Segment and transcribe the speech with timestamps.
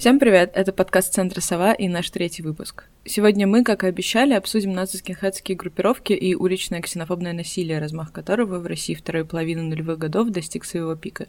[0.00, 0.52] Всем привет!
[0.54, 2.84] Это подкаст Центра Сова и наш третий выпуск.
[3.04, 8.66] Сегодня мы, как и обещали, обсудим нацистские группировки и уличное ксенофобное насилие, размах которого в
[8.66, 11.26] России второй половины нулевых годов достиг своего пика.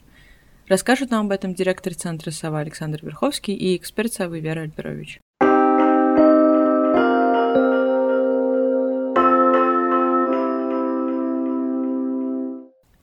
[0.69, 5.19] Расскажут нам об этом директор Центра Сова Александр Верховский и эксперт Совы Вера Альперович.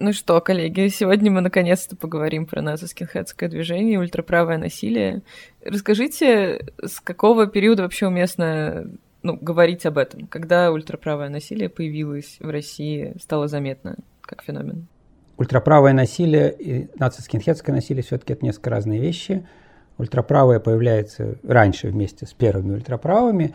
[0.00, 5.22] Ну что, коллеги, сегодня мы наконец-то поговорим про нацо-скинхедское движение ультраправое насилие.
[5.64, 8.86] Расскажите, с какого периода вообще уместно
[9.24, 10.28] ну, говорить об этом?
[10.28, 14.86] Когда ультраправое насилие появилось в России, стало заметно как феномен?
[15.36, 19.44] Ультраправое насилие и нацо-скинхедское насилие все-таки это несколько разные вещи.
[19.98, 23.52] Ультраправое появляется раньше вместе с первыми ультраправыми,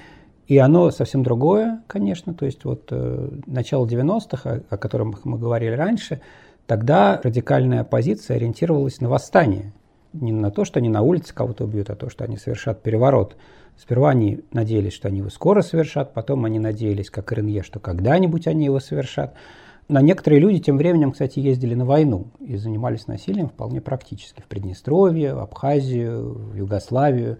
[0.53, 2.35] и оно совсем другое, конечно.
[2.35, 6.21] То есть вот э, начало 90-х, о, о котором мы говорили раньше,
[6.67, 9.73] тогда радикальная оппозиция ориентировалась на восстание.
[10.13, 13.35] Не на то, что они на улице кого-то убьют, а то, что они совершат переворот.
[13.77, 18.45] Сперва они надеялись, что они его скоро совершат, потом они надеялись, как РНЕ, что когда-нибудь
[18.45, 19.33] они его совершат.
[19.87, 24.41] Но некоторые люди тем временем, кстати, ездили на войну и занимались насилием вполне практически.
[24.41, 27.39] В Приднестровье, в Абхазию, в Югославию.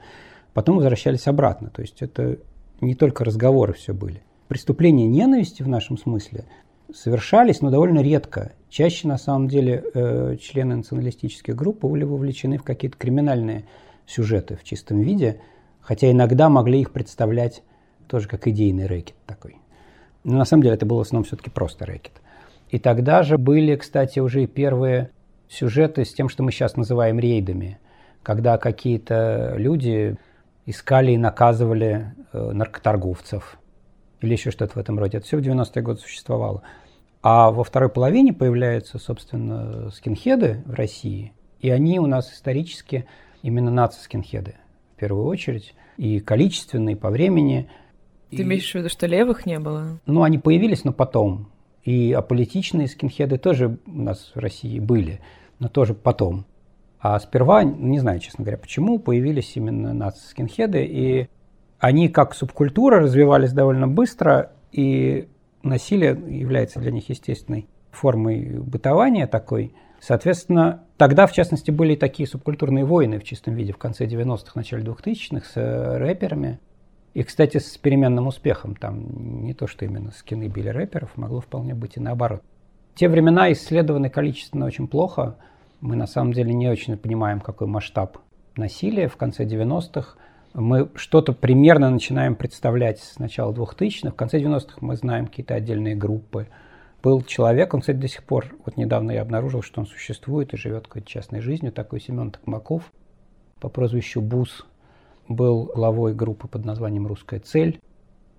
[0.56, 1.70] Потом возвращались обратно.
[1.70, 2.40] То есть это
[2.84, 4.22] не только разговоры все были.
[4.48, 6.46] Преступления ненависти в нашем смысле
[6.94, 8.54] совершались, но довольно редко.
[8.70, 13.66] Чаще, на самом деле, э, члены националистических групп были вовлечены в какие-то криминальные
[14.06, 15.40] сюжеты в чистом виде,
[15.82, 17.64] хотя иногда могли их представлять
[18.08, 19.58] тоже как идейный рэкет такой.
[20.24, 22.14] Но на самом деле это был в основном все-таки просто рэкет.
[22.70, 25.12] И тогда же были, кстати, уже и первые
[25.50, 27.80] сюжеты с тем, что мы сейчас называем рейдами,
[28.24, 30.18] когда какие-то люди
[30.66, 33.58] искали и наказывали э, наркоторговцев
[34.22, 35.18] или еще что-то в этом роде.
[35.18, 36.64] Это все в 90-е годы существовало.
[37.22, 43.06] А во второй половине появляются, собственно, скинхеды в России, и они у нас исторически
[43.42, 44.56] именно наци-скинхеды
[44.96, 47.70] в первую очередь, и количественные по времени.
[48.30, 48.42] Ты и...
[48.42, 50.00] имеешь в виду, что левых не было?
[50.06, 51.50] Ну, они появились, но потом.
[51.84, 55.20] И аполитичные скинхеды тоже у нас в России были,
[55.60, 56.46] но тоже потом.
[57.04, 61.28] А сперва, не знаю, честно говоря, почему, появились именно наци-скинхеды, и
[61.78, 65.28] они как субкультура развивались довольно быстро, и
[65.64, 69.76] насилие является для них естественной формой бытования такой.
[70.00, 74.86] Соответственно, тогда, в частности, были такие субкультурные войны в чистом виде в конце 90-х, начале
[74.86, 76.62] 2000-х с э, рэперами.
[77.14, 78.78] И, кстати, с переменным успехом.
[78.78, 82.42] Там не то, что именно скины били рэперов, могло вполне быть и наоборот.
[82.96, 85.36] Те времена исследованы количественно очень плохо–
[85.84, 88.18] мы на самом деле не очень понимаем, какой масштаб
[88.56, 90.16] насилия в конце 90-х.
[90.54, 94.12] Мы что-то примерно начинаем представлять с начала 2000-х.
[94.12, 96.48] В конце 90-х мы знаем какие-то отдельные группы.
[97.04, 100.58] Был человек, он, кстати, до сих пор, вот недавно я обнаружил, что он существует и
[100.58, 102.90] живет какой-то частной жизнью, такой Семен Токмаков
[103.60, 104.66] по прозвищу Бус.
[105.28, 107.82] Был главой группы под названием «Русская цель».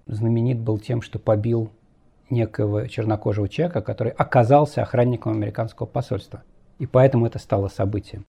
[0.07, 1.71] Знаменит был тем, что побил
[2.31, 6.43] некого чернокожего человека, который оказался охранником американского посольства–
[6.79, 8.27] и поэтому это стало событием.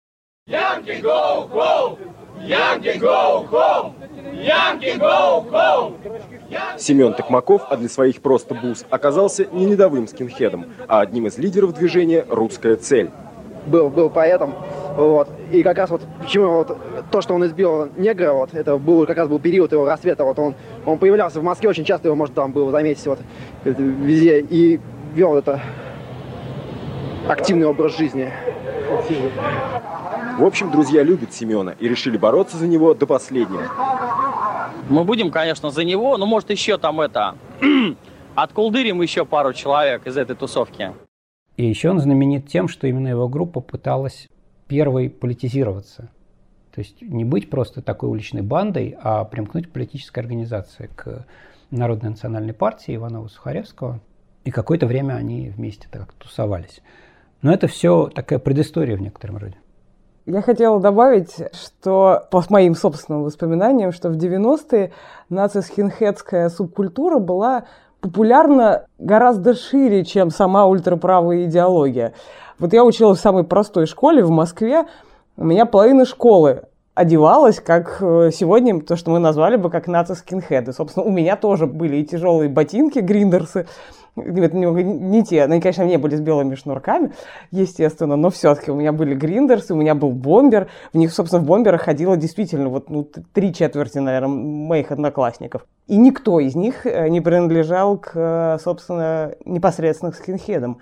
[0.48, 1.98] Yankee go home!
[2.40, 3.94] Yankee go home!
[4.34, 5.96] Yankee go home!
[6.78, 11.74] Семен Токмаков, а для своих просто бус, оказался не недовым скинхедом, а одним из лидеров
[11.74, 13.10] движения «Русская цель».
[13.66, 14.54] Был, был поэтом,
[14.96, 16.78] вот, и как раз вот почему вот
[17.10, 20.38] то, что он избил негра, вот, это был как раз был период его рассвета, вот
[20.38, 20.54] он,
[20.86, 23.20] он появлялся в Москве очень часто, его можно там было заметить вот
[23.64, 24.80] везде, и
[25.16, 25.60] вел это
[27.28, 28.32] активный образ жизни.
[30.38, 33.64] В общем, друзья любят Семена и решили бороться за него до последнего.
[34.90, 37.36] Мы будем, конечно, за него, но может еще там это...
[38.36, 40.92] Отколдырим еще пару человек из этой тусовки.
[41.56, 44.28] И еще он знаменит тем, что именно его группа пыталась
[44.68, 46.12] первой политизироваться.
[46.74, 51.26] То есть не быть просто такой уличной бандой, а примкнуть к политической организации, к
[51.72, 54.02] Народной национальной партии Иванова-Сухаревского.
[54.44, 56.82] И какое-то время они вместе так тусовались.
[57.42, 59.56] Но это все такая предыстория в некотором роде.
[60.26, 64.92] Я хотела добавить, что по моим собственным воспоминаниям, что в 90-е
[65.30, 67.66] наци-скинхедская субкультура была
[68.02, 72.14] популярна гораздо шире, чем сама ультраправая идеология.
[72.58, 74.86] Вот я училась в самой простой школе в Москве,
[75.38, 80.72] у меня половина школы одевалась, как э, сегодня, то, что мы назвали бы как наци-скинхеды.
[80.72, 83.68] Собственно, у меня тоже были и тяжелые ботинки, гриндерсы,
[84.16, 85.44] это немного не те.
[85.44, 87.12] Они, конечно, не были с белыми шнурками,
[87.52, 90.68] естественно, но все-таки у меня были гриндерсы, у меня был бомбер.
[90.94, 95.66] В них, собственно, в бомберах ходило действительно вот ну, три четверти, наверное, моих одноклассников.
[95.88, 100.80] И никто из них э, не принадлежал к, собственно, непосредственно к скинхедам.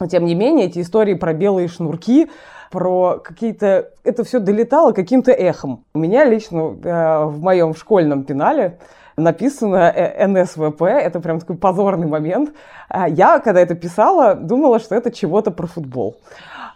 [0.00, 2.28] Но, тем не менее, эти истории про белые шнурки,
[2.70, 3.90] про какие-то...
[4.02, 5.84] Это все долетало каким-то эхом.
[5.94, 8.78] У меня лично э, в моем школьном пенале
[9.16, 12.50] написано э, НСВП, это прям такой позорный момент.
[12.88, 16.16] А я, когда это писала, думала, что это чего-то про футбол.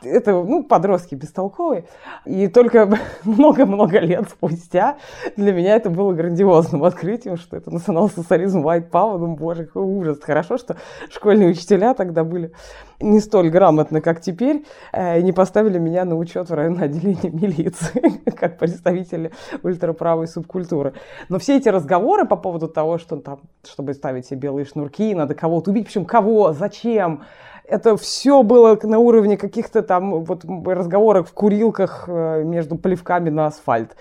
[0.02, 1.84] Это, ну, подростки бестолковые.
[2.24, 2.88] И только
[3.24, 4.98] много-много лет спустя
[5.36, 10.18] для меня это было грандиозным открытием, что это национал-социализм, white power, ну, боже, какой ужас.
[10.22, 10.76] Хорошо, что
[11.10, 12.52] школьные учителя тогда были
[13.00, 17.30] не столь грамотны, как теперь, э, и не поставили меня на учет в районное отделение
[17.30, 20.94] милиции, как представители ультраправой субкультуры.
[21.28, 25.34] Но все эти разговоры по поводу того, что там, чтобы ставить себе белые шнурки, надо
[25.34, 27.22] кого-то убить, причем кого, зачем,
[27.68, 33.46] это все было на уровне каких-то там вот разговоров в курилках э, между плевками на
[33.46, 33.96] асфальт.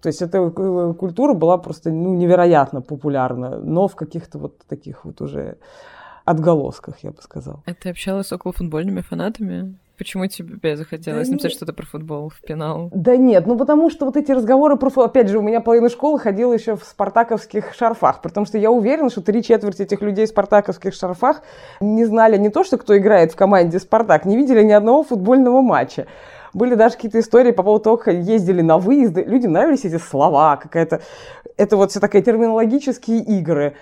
[0.00, 5.20] То есть эта культура была просто ну, невероятно популярна, но в каких-то вот таких вот
[5.20, 5.58] уже
[6.24, 7.62] отголосках, я бы сказала.
[7.66, 9.76] А ты общалась с околофутбольными фанатами?
[9.96, 12.90] Почему тебе захотелось да написать что-то про футбол в пенал?
[12.92, 15.04] Да нет, ну потому что вот эти разговоры про футбол...
[15.04, 19.08] Опять же, у меня половина школы ходила еще в спартаковских шарфах, потому что я уверена,
[19.08, 21.42] что три четверти этих людей в спартаковских шарфах
[21.80, 25.60] не знали не то, что кто играет в команде «Спартак», не видели ни одного футбольного
[25.60, 26.06] матча.
[26.54, 29.22] Были даже какие-то истории по поводу того, как ездили на выезды.
[29.22, 31.02] Людям нравились эти слова, какая-то...
[31.56, 33.76] Это вот все такие терминологические игры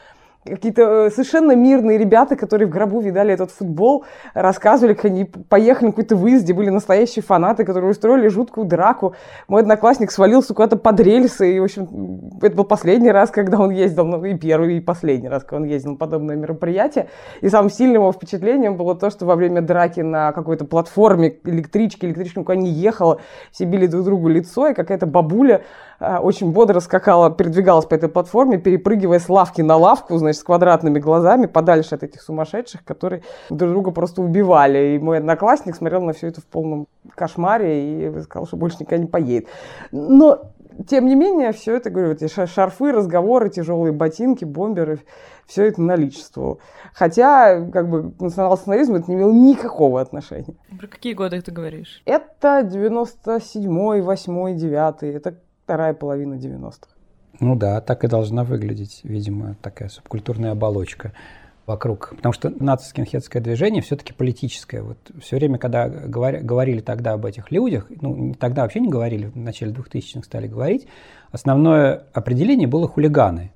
[0.45, 4.05] какие-то э, совершенно мирные ребята, которые в гробу видали этот футбол,
[4.35, 9.15] рассказывали, как они поехали на какой-то выезд, где были настоящие фанаты, которые устроили жуткую драку.
[9.47, 13.71] Мой одноклассник свалился куда-то под рельсы, и, в общем, это был последний раз, когда он
[13.71, 17.09] ездил, ну, и первый, и последний раз, когда он ездил на подобное мероприятие.
[17.41, 22.05] И самым сильным его впечатлением было то, что во время драки на какой-то платформе электрички,
[22.07, 23.21] электричка никуда не ехала,
[23.53, 25.63] все били друг другу лицо, и какая-то бабуля
[26.01, 30.99] очень бодро скакала, передвигалась по этой платформе, перепрыгивая с лавки на лавку, значит, с квадратными
[30.99, 34.97] глазами, подальше от этих сумасшедших, которые друг друга просто убивали.
[34.97, 39.03] И мой одноклассник смотрел на все это в полном кошмаре и сказал, что больше никогда
[39.03, 39.49] не поедет.
[39.91, 40.53] Но
[40.89, 45.01] тем не менее, все это, говорю, эти шарфы, разговоры, тяжелые ботинки, бомберы,
[45.47, 46.59] все это наличествовало.
[46.95, 50.55] Хотя, как бы, национал-социализм это не имел никакого отношения.
[50.79, 52.03] Про какие годы ты говоришь?
[52.05, 56.89] Это 97-й, 8-й, 9 Это вторая половина 90-х.
[57.41, 61.13] Ну да, так и должна выглядеть, видимо, такая субкультурная оболочка
[61.67, 62.13] вокруг.
[62.17, 64.83] Потому что нацистскинхетское движение все-таки политическое.
[64.83, 69.27] Вот все время, когда говори, говорили тогда об этих людях, ну, тогда вообще не говорили,
[69.27, 70.87] в начале 2000-х стали говорить,
[71.31, 73.53] основное определение было хулиганы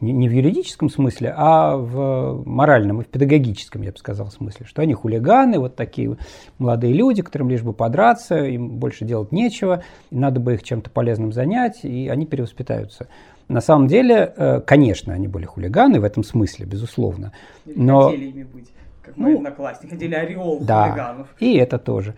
[0.00, 4.82] не в юридическом смысле, а в моральном и в педагогическом, я бы сказал, смысле, что
[4.82, 6.16] они хулиганы, вот такие
[6.58, 11.32] молодые люди, которым лишь бы подраться, им больше делать нечего, надо бы их чем-то полезным
[11.32, 13.08] занять, и они перевоспитаются.
[13.48, 17.32] На самом деле, э, конечно, они были хулиганы в этом смысле, безусловно.
[17.64, 18.10] Но...
[18.10, 18.70] Хотели ими быть,
[19.02, 21.28] как ну, мои одноклассники, хотели ореол да, хулиганов.
[21.40, 22.14] и это тоже.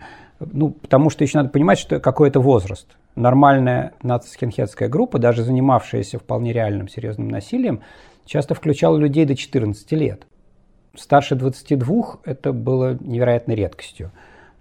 [0.51, 6.53] Ну, потому что еще надо понимать, что какой-то возраст нормальная нацискинхетская группа, даже занимавшаяся вполне
[6.53, 7.81] реальным серьезным насилием,
[8.25, 10.25] часто включала людей до 14 лет.
[10.95, 14.11] Старше 22 это было невероятной редкостью.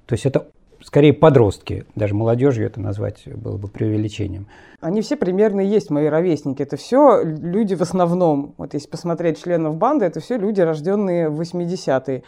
[0.07, 0.47] То есть это
[0.83, 4.47] скорее подростки, даже молодежью это назвать было бы преувеличением.
[4.81, 6.63] Они все примерно есть мои ровесники.
[6.63, 11.41] Это все люди в основном, вот если посмотреть членов банды, это все люди, рожденные в
[11.41, 12.23] 80-е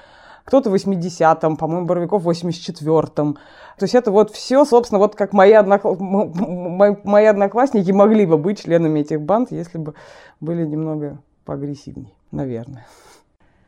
[0.44, 3.34] кто-то в 80-м, по-моему, Боровиков в 84-м.
[3.34, 5.94] То есть это вот все, собственно, вот как мои, однокла...
[5.94, 9.94] мои одноклассники могли бы быть членами этих банд, если бы
[10.40, 12.86] были немного поагрессивнее, наверное.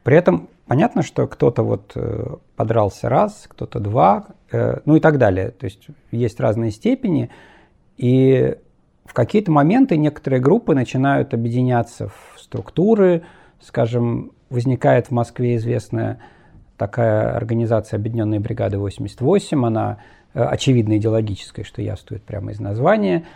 [0.03, 5.19] При этом понятно, что кто-то вот э, подрался раз, кто-то два, э, ну и так
[5.19, 5.51] далее.
[5.51, 7.31] То есть есть разные степени,
[7.97, 8.57] и
[9.05, 13.23] в какие-то моменты некоторые группы начинают объединяться в структуры,
[13.61, 16.21] скажем, возникает в Москве известная
[16.77, 19.99] такая организация Объединенные бригады 88, она
[20.33, 23.27] э, очевидно идеологическая, что явствует прямо из названия.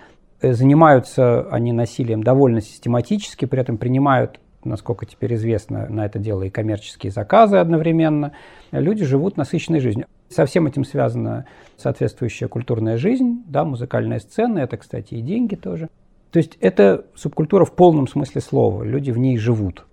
[0.41, 6.43] Э, занимаются они насилием довольно систематически, при этом принимают, насколько теперь известно, на это дело
[6.43, 8.33] и коммерческие заказы одновременно.
[8.71, 10.07] Люди живут насыщенной жизнью.
[10.29, 15.89] Со всем этим связана соответствующая культурная жизнь, да, музыкальная сцена, это, кстати, и деньги тоже.
[16.31, 19.87] То есть это субкультура в полном смысле слова, люди в ней живут.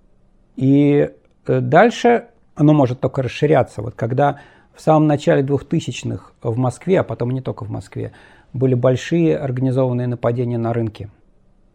[0.58, 1.10] И
[1.48, 3.82] э, дальше оно может только расширяться.
[3.82, 4.40] Вот когда
[4.74, 8.12] в самом начале 2000-х в Москве, а потом не только в Москве,
[8.54, 11.10] были большие организованные нападения на рынке.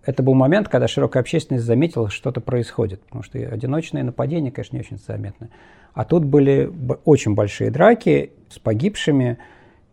[0.03, 4.77] Это был момент, когда широкая общественность заметила, что что-то происходит, потому что одиночные нападения, конечно,
[4.77, 5.51] не очень заметны.
[5.93, 6.73] А тут были
[7.05, 9.39] очень большие драки с погибшими.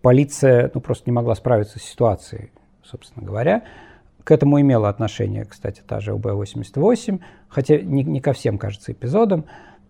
[0.02, 2.52] Полиция ну, просто не могла справиться с ситуацией,
[2.84, 3.64] собственно говоря.
[4.24, 9.46] К этому имела отношение, кстати, та же УБ-88, хотя не, не ко всем, кажется, эпизодам.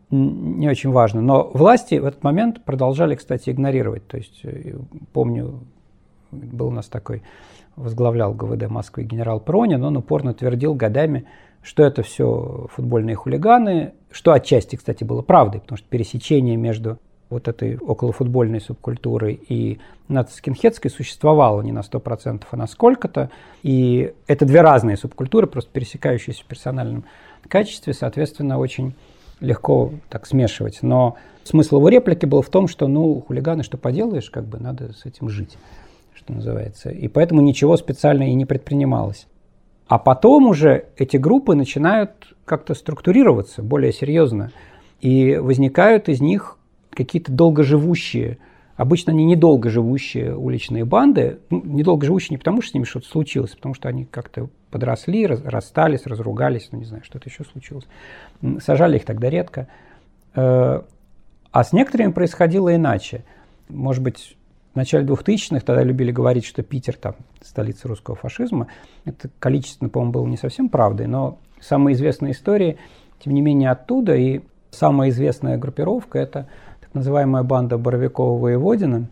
[0.09, 1.21] Не очень важно.
[1.21, 4.07] Но власти в этот момент продолжали, кстати, игнорировать.
[4.07, 4.75] То есть, э,
[5.13, 5.59] помню,
[6.31, 7.23] был у нас такой,
[7.75, 11.25] возглавлял ГВД Москвы генерал Пронин, он упорно твердил годами,
[11.61, 16.97] что это все футбольные хулиганы, что отчасти, кстати, было правдой, потому что пересечение между
[17.29, 23.29] вот этой околофутбольной субкультурой и нацискинхетской существовало не на 100%, а на сколько-то.
[23.63, 27.03] И это две разные субкультуры, просто пересекающиеся в персональном
[27.49, 28.95] качестве, соответственно, очень
[29.39, 30.79] легко так смешивать.
[30.81, 34.93] Но смысл его реплики был в том, что, ну, хулиганы, что поделаешь, как бы надо
[34.93, 35.57] с этим жить,
[36.13, 36.89] что называется.
[36.89, 39.27] И поэтому ничего специально и не предпринималось.
[39.87, 44.51] А потом уже эти группы начинают как-то структурироваться более серьезно.
[44.99, 46.57] И возникают из них
[46.89, 48.39] какие-то долгоживущие,
[48.77, 51.39] обычно они недолго живущие уличные банды.
[51.49, 55.25] Ну, недолго живущие не потому, что с ними что-то случилось, потому что они как-то подросли,
[55.25, 57.85] расстались, разругались, ну не знаю, что-то еще случилось.
[58.59, 59.67] Сажали их тогда редко.
[60.35, 60.81] Э,
[61.51, 63.23] а с некоторыми происходило иначе.
[63.67, 64.37] Может быть,
[64.73, 68.67] в начале 2000-х тогда любили говорить, что Питер там столица русского фашизма.
[69.05, 72.77] Это количественно, по-моему, было не совсем правдой, но самые известные истории,
[73.19, 74.15] тем не менее, оттуда.
[74.15, 76.47] И самая известная группировка– это
[76.97, 79.05] называемая банда Боровикова-Воеводина,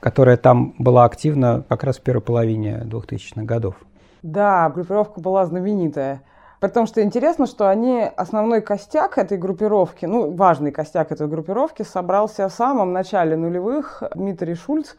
[0.00, 3.76] которая там была активна как раз в первой половине 2000-х годов.
[4.22, 6.22] Да, группировка была знаменитая.
[6.60, 12.48] Потому что интересно, что они, основной костяк этой группировки, ну, важный костяк этой группировки собрался
[12.48, 14.02] в самом начале нулевых.
[14.14, 14.96] Дмитрий Шульц,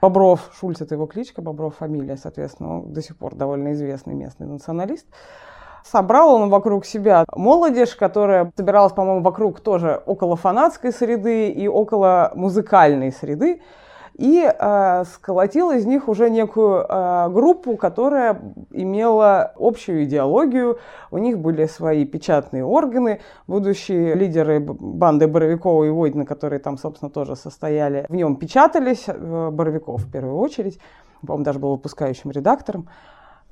[0.00, 4.46] Бобров, Шульц это его кличка, Бобров фамилия, соответственно, он до сих пор довольно известный местный
[4.46, 5.06] националист.
[5.84, 12.32] Собрал он вокруг себя молодежь, которая собиралась, по-моему, вокруг тоже около фанатской среды и около
[12.34, 13.60] музыкальной среды
[14.14, 20.78] и э, сколотил из них уже некую э, группу, которая имела общую идеологию.
[21.10, 23.20] У них были свои печатные органы.
[23.48, 29.04] Будущие лидеры банды Боровикова и Войдина, которые там, собственно, тоже состояли, в нем печатались.
[29.08, 30.78] Э, Боровиков в первую очередь.
[31.26, 32.88] По-моему, даже был выпускающим редактором,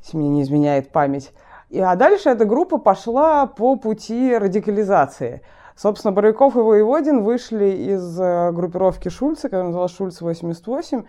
[0.01, 1.33] если мне не изменяет память.
[1.73, 5.43] И, а дальше эта группа пошла по пути радикализации–
[5.77, 11.05] Собственно, Боровиков и Воеводин вышли из э, группировки Шульца, которая называлась Шульц-88,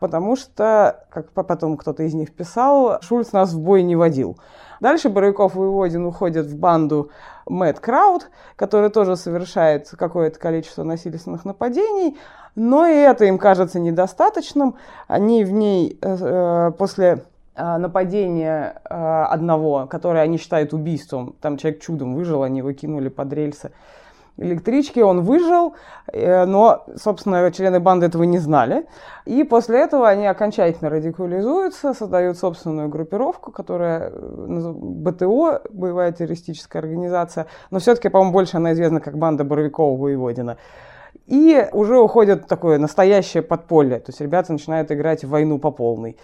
[0.00, 4.36] потому что, как потом кто-то из них писал, Шульц нас в бой не водил.
[4.80, 7.10] Дальше Боровиков и Воеводин уходят в банду
[7.46, 12.18] Мэтт Крауд, которая тоже совершает какое-то количество насильственных нападений,
[12.54, 14.76] но и это им кажется недостаточным.
[15.06, 17.24] Они в ней э, э после
[17.58, 23.32] э, нападения одного, которое они считают убийством, там человек чудом выжил, они его кинули под
[23.32, 23.72] рельсы,
[24.38, 25.74] электрички, он выжил,
[26.12, 28.86] э, но, собственно, члены банды этого не знали.
[29.26, 37.46] И после этого они окончательно радикализуются, создают собственную группировку, которая э, БТО, боевая террористическая организация,
[37.70, 40.56] но все-таки, по-моему, больше она известна как банда Боровикова-Воеводина.
[41.26, 45.70] И уже уходят в такое настоящее подполье, то есть ребята начинают играть в войну по
[45.70, 46.16] полной.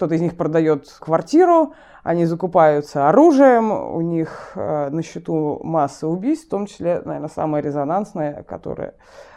[0.00, 6.46] Кто-то из них продает квартиру, они закупаются оружием, у них э, на счету масса убийств,
[6.46, 8.94] в том числе, наверное, самое резонансное, которое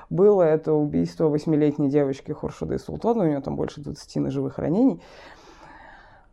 [0.09, 5.01] было, это убийство восьмилетней девочки Хуршуды Султана, у нее там больше 20 ножевых ранений.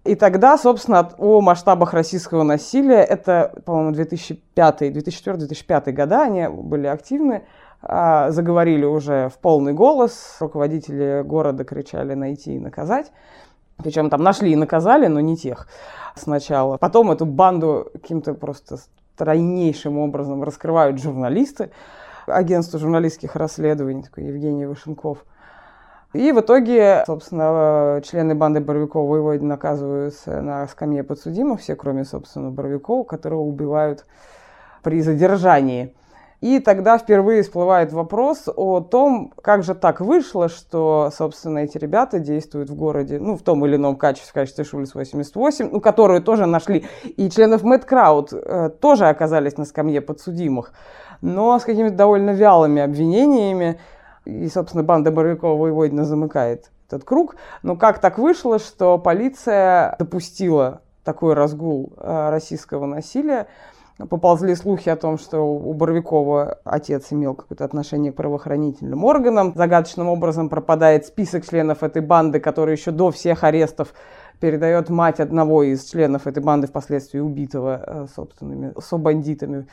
[0.04, 7.42] И тогда, собственно, о масштабах российского насилия, это, по-моему, 2005, 2004-2005 года, они были активны,
[7.82, 13.10] а, заговорили уже в полный голос, руководители города кричали найти и наказать.
[13.82, 15.68] Причем там нашли и наказали, но не тех
[16.14, 16.76] сначала.
[16.76, 18.78] Потом эту банду каким-то просто
[19.14, 21.70] стройнейшим образом раскрывают журналисты,
[22.26, 25.24] агентство журналистских расследований, такой Евгений Вышенков.
[26.12, 32.50] И в итоге, собственно, члены банды Боровикова Воеводина наказываются на скамье подсудимых, все, кроме, собственно,
[32.50, 34.06] Боровикова, которого убивают
[34.82, 35.94] при задержании.
[36.40, 42.18] И тогда впервые всплывает вопрос о том, как же так вышло, что, собственно, эти ребята
[42.18, 46.22] действуют в городе, ну, в том или ином качестве, в качестве Шульц 88, ну, которую
[46.22, 46.86] тоже нашли.
[47.04, 50.72] И членов Мэтт Крауд э, тоже оказались на скамье подсудимых,
[51.20, 53.78] но с какими-то довольно вялыми обвинениями.
[54.24, 57.36] И, собственно, банда Боровикова Воеводина замыкает этот круг.
[57.62, 63.46] Но как так вышло, что полиция допустила такой разгул э, российского насилия,
[64.08, 69.52] Поползли слухи о том, что у Боровикова отец имел какое-то отношение к правоохранительным органам.
[69.54, 73.92] Загадочным образом пропадает список членов этой банды, который еще до всех арестов
[74.40, 79.66] передает мать одного из членов этой банды, впоследствии убитого э, собственными собандитами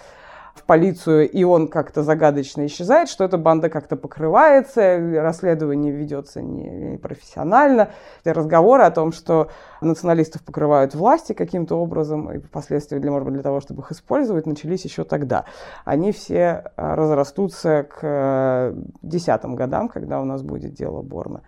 [0.60, 7.90] в полицию, и он как-то загадочно исчезает, что эта банда как-то покрывается, расследование ведется непрофессионально.
[8.26, 9.50] Не разговоры о том, что
[9.82, 14.46] националистов покрывают власти каким-то образом, и впоследствии, для, может быть, для того, чтобы их использовать,
[14.46, 15.46] начались еще тогда.
[15.86, 21.42] Они все а, разрастутся к э, десятым годам, когда у нас будет дело Борна.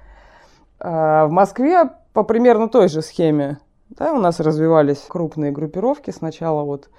[0.79, 6.11] А, в Москве по примерно той же схеме да, у нас развивались крупные группировки.
[6.11, 6.89] Сначала вот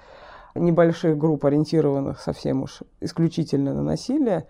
[0.55, 4.47] небольших групп, ориентированных совсем уж исключительно на насилие,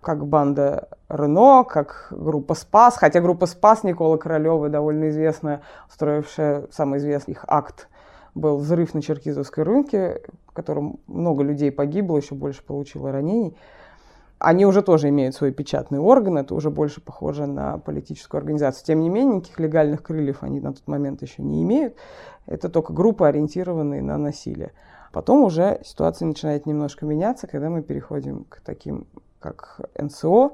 [0.00, 6.98] как банда Рено, как группа Спас, хотя группа Спас Никола Королева, довольно известная, устроившая самый
[6.98, 7.88] известный их акт,
[8.34, 13.56] был взрыв на Черкизовской рынке, в котором много людей погибло, еще больше получило ранений.
[14.38, 18.84] Они уже тоже имеют свой печатный орган, это уже больше похоже на политическую организацию.
[18.84, 21.96] Тем не менее, никаких легальных крыльев они на тот момент еще не имеют.
[22.46, 24.72] Это только группы, ориентированные на насилие.
[25.14, 29.06] Потом уже ситуация начинает немножко меняться, когда мы переходим к таким,
[29.38, 30.50] как НСО,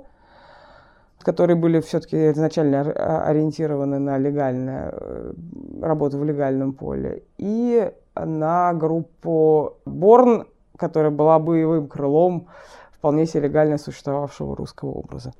[1.21, 2.83] которые были все-таки изначально
[3.27, 5.33] ориентированы на легальную э,
[5.81, 12.49] работу в легальном поле, и на группу Борн, которая была боевым крылом
[12.93, 15.33] вполне себе легально существовавшего русского образа.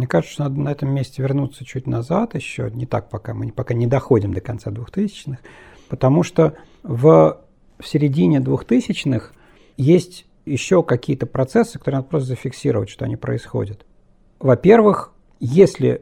[0.00, 3.52] Мне кажется, что надо на этом месте вернуться чуть назад еще, не так пока, мы
[3.52, 5.36] пока не доходим до конца 2000-х,
[5.90, 7.38] потому что в,
[7.78, 9.32] в середине 2000-х
[9.76, 13.84] есть еще какие-то процессы, которые надо просто зафиксировать, что они происходят.
[14.38, 16.00] Во-первых, если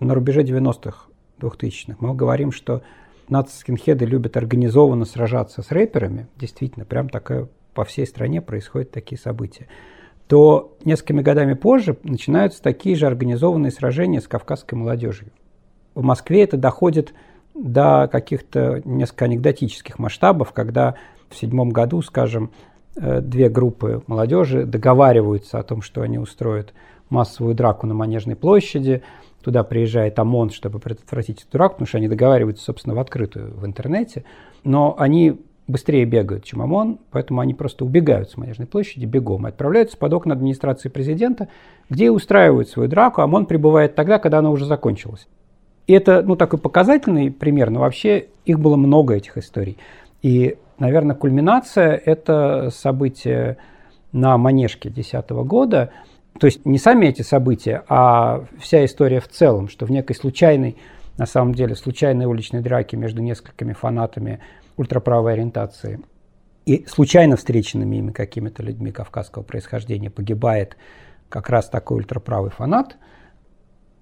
[0.00, 1.08] на рубеже 90-х,
[1.42, 2.80] 2000-х мы говорим, что
[3.28, 9.68] наци-скинхеды любят организованно сражаться с рэперами, действительно, прям такая по всей стране происходят такие события
[10.30, 15.32] то несколькими годами позже начинаются такие же организованные сражения с кавказской молодежью.
[15.96, 17.12] В Москве это доходит
[17.52, 20.94] до каких-то несколько анекдотических масштабов, когда
[21.30, 22.52] в седьмом году, скажем,
[22.94, 26.74] э, две группы молодежи договариваются о том, что они устроят
[27.08, 29.02] массовую драку на Манежной площади.
[29.42, 33.66] Туда приезжает ОМОН, чтобы предотвратить эту драку, потому что они договариваются, собственно, в открытую в
[33.66, 34.22] интернете.
[34.62, 39.50] Но они быстрее бегают, чем ОМОН, поэтому они просто убегают с Манежной площади бегом и
[39.50, 41.48] отправляются под окна администрации президента,
[41.88, 45.26] где устраивают свою драку, ОМОН прибывает тогда, когда она уже закончилась.
[45.86, 49.78] И это, ну, такой показательный пример, но вообще их было много, этих историй.
[50.22, 53.56] И, наверное, кульминация– это событие
[54.12, 55.90] на Манежке 2010 года,
[56.38, 60.76] то есть не сами эти события, а вся история в целом, что в некой случайной,
[61.18, 64.40] на самом деле, случайной уличной драке между несколькими фанатами
[64.80, 66.00] ультраправой ориентации
[66.64, 70.76] и случайно встреченными ими какими-то людьми кавказского происхождения погибает
[71.28, 72.96] как раз такой ультраправый фанат.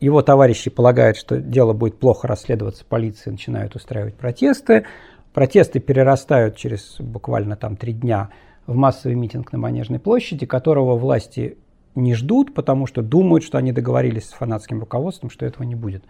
[0.01, 4.87] Его товарищи полагают, что дело будет плохо расследоваться, полиция начинает устраивать протесты.
[5.35, 8.31] Протесты перерастают через буквально там три дня
[8.67, 11.59] в массовый митинг на Манежной площади, которого власти
[11.97, 16.05] не ждут, потому что думают, что они договорились с фанатским руководством, что этого не будет.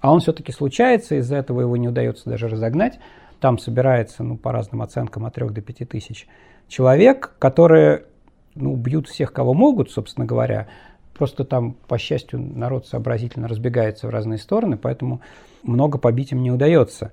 [0.00, 2.98] А он все-таки случается, из-за этого его не удается даже разогнать.
[3.42, 6.28] Там собирается, ну, по разным оценкам, от 3 до 5 тысяч
[6.68, 8.04] человек, которые
[8.54, 10.68] ну, бьют всех, кого могут, собственно говоря.
[11.12, 15.22] Просто там, по счастью, народ сообразительно разбегается в разные стороны, поэтому
[15.64, 17.12] много побить им не удается.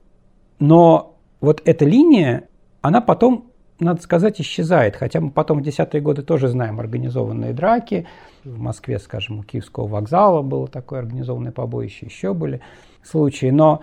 [0.60, 2.48] Но вот эта линия,
[2.82, 4.96] она потом, надо сказать, исчезает.
[4.96, 8.06] Хотя мы потом в десятые годы тоже знаем организованные драки.
[8.44, 12.62] В Москве, скажем, у Киевского вокзала было такое организованное побоище, еще были
[13.02, 13.50] случаи.
[13.50, 13.82] Но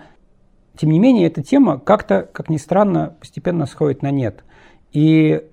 [0.77, 4.43] тем не менее, эта тема как-то, как ни странно, постепенно сходит на нет.
[4.93, 5.43] И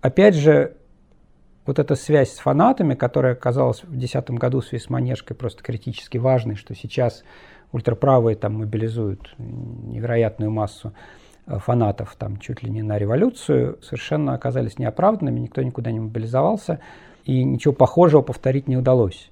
[0.00, 0.76] опять же,
[1.66, 5.62] вот эта связь с фанатами, которая оказалась в 2010 году в связи с Манежкой просто
[5.62, 7.24] критически важной, что сейчас
[7.72, 10.94] ультраправые там мобилизуют невероятную массу
[11.46, 16.80] э, фанатов там чуть ли не на революцию, совершенно оказались неоправданными, никто никуда не мобилизовался,
[17.24, 19.30] и ничего похожего повторить не удалось.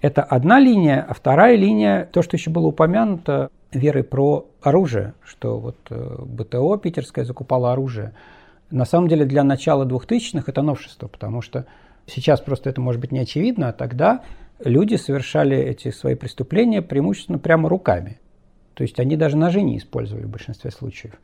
[0.00, 5.58] Это одна линия, а вторая линия, то, что еще было упомянуто, верой про оружие, что
[5.58, 8.12] вот э, БТО питерское закупало оружие.
[8.70, 11.66] На самом деле для начала 2000-х это новшество, потому что
[12.06, 14.22] сейчас просто это может быть не очевидно, а тогда
[14.64, 18.18] люди совершали эти свои преступления преимущественно прямо руками.
[18.74, 21.14] То есть они даже ножи не использовали в большинстве случаев.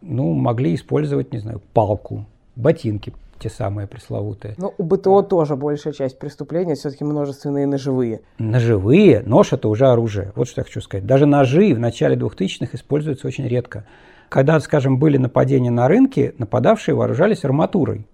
[0.00, 3.12] Ну, могли использовать, не знаю, палку, ботинки
[3.44, 4.54] те самые пресловутые.
[4.56, 8.22] Ну, у БТО тоже большая часть преступления все-таки множественные ножевые.
[8.38, 9.20] Ножевые?
[9.20, 10.32] Нож– это уже оружие.
[10.34, 11.04] Вот что я хочу сказать.
[11.04, 13.84] Даже ножи в начале 2000-х используются очень редко.
[14.30, 18.06] Когда, скажем, были нападения на рынке, нападавшие вооружались арматурой.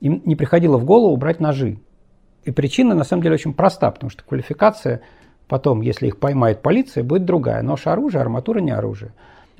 [0.00, 1.78] Им не приходило в голову брать ножи.
[2.44, 5.02] И причина, на самом деле, очень проста, потому что квалификация
[5.50, 7.60] Потом, если их поймает полиция, будет другая.
[7.62, 9.10] Нож оружие, арматура не оружие.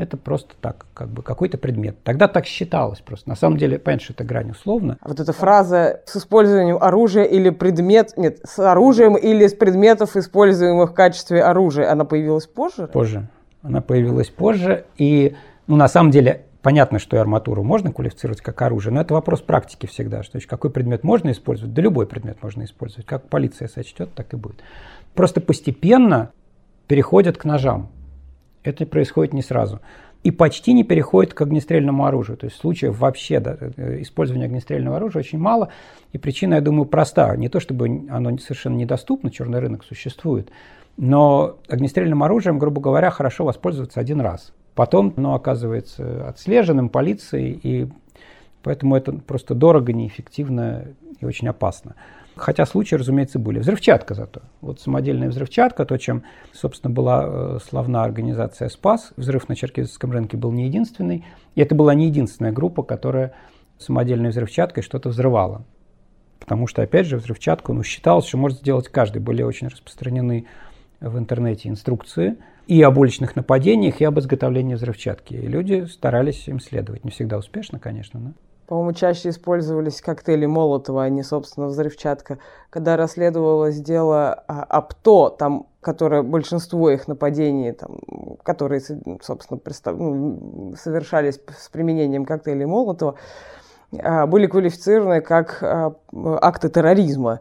[0.01, 1.95] Это просто так, как бы какой-то предмет.
[2.05, 3.29] Тогда так считалось просто.
[3.29, 4.97] На самом деле, понятно, что это грань условно.
[5.03, 8.15] А вот эта фраза с использованием оружия или предмет...
[8.17, 12.87] Нет, с оружием или с предметов, используемых в качестве оружия, она появилась позже?
[12.87, 13.29] Позже.
[13.63, 14.87] Она появилась позже.
[14.97, 15.37] И,
[15.67, 19.41] ну, на самом деле, Понятно, что и арматуру можно квалифицировать как оружие, но это вопрос
[19.41, 20.23] практики всегда.
[20.23, 21.73] Что, какой предмет можно использовать?
[21.73, 23.07] Да любой предмет можно использовать.
[23.07, 24.57] Как полиция сочтет, так и будет.
[25.15, 26.33] Просто постепенно
[26.87, 27.89] переходят к ножам.
[28.63, 29.81] Это происходит не сразу.
[30.23, 32.37] И почти не переходит к огнестрельному оружию.
[32.37, 35.71] То есть случаев вообще да, э, использования огнестрельного оружия очень мало.
[36.13, 37.35] И причина, я думаю, проста.
[37.37, 40.51] Не то чтобы оно совершенно недоступно, черный рынок существует,
[40.99, 44.53] но огнестрельным оружием, грубо говоря, хорошо воспользоваться один раз.
[44.75, 47.89] Потом оно оказывается отслеженным полицией, и
[48.63, 50.85] поэтому это просто дорого, неэффективно
[51.19, 51.95] и очень опасно.
[52.37, 53.59] Хотя случаи, разумеется, были.
[53.59, 54.43] Взрывчатка зато.
[54.61, 59.13] Вот самодельная взрывчатка, то, чем, собственно, была э, славна организация «Спас».
[59.17, 61.25] Взрыв на черкизовском рынке был не единственный.
[61.55, 63.35] И это была не единственная группа, которая
[63.79, 65.65] самодельной взрывчаткой что-то взрывала.
[66.39, 69.21] Потому что, опять же, взрывчатку ну, считалось, что может сделать каждый.
[69.21, 70.47] Были очень распространены
[71.01, 75.35] в интернете инструкции и об уличных нападениях, и об изготовлении взрывчатки.
[75.35, 77.05] И люди старались им следовать.
[77.05, 78.33] Не всегда успешно, конечно, но...
[78.71, 82.39] По-моему, чаще использовались коктейли Молотова, а не, собственно, взрывчатка.
[82.71, 87.99] Когда расследовалось дело АПТО, там, которое большинство их нападений, там,
[88.45, 88.81] которые,
[89.23, 89.97] собственно, представ...
[89.99, 93.17] ну, совершались с применением коктейлей Молотова,
[93.99, 95.97] а, были квалифицированы как а,
[96.41, 97.41] акты терроризма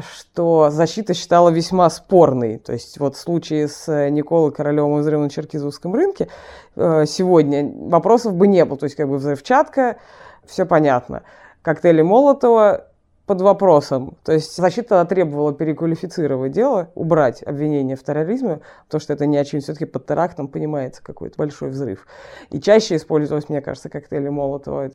[0.00, 2.58] что защита считала весьма спорной.
[2.58, 6.28] То есть вот в случае с э, Николой Королевым и взрывом на Черкизовском рынке
[6.74, 8.78] э, сегодня вопросов бы не было.
[8.78, 9.98] То есть как бы взрывчатка,
[10.46, 11.22] все понятно.
[11.62, 12.88] Коктейли Молотова
[13.26, 14.16] под вопросом.
[14.24, 19.60] То есть защита требовала переквалифицировать дело, убрать обвинение в терроризме, потому что это не очень
[19.60, 22.06] все-таки под терактом понимается какой-то большой взрыв.
[22.50, 24.86] И чаще использовалось, мне кажется, коктейли Молотова.
[24.86, 24.94] Это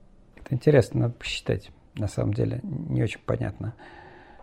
[0.51, 1.71] интересно, надо посчитать.
[1.95, 3.73] На самом деле не очень понятно.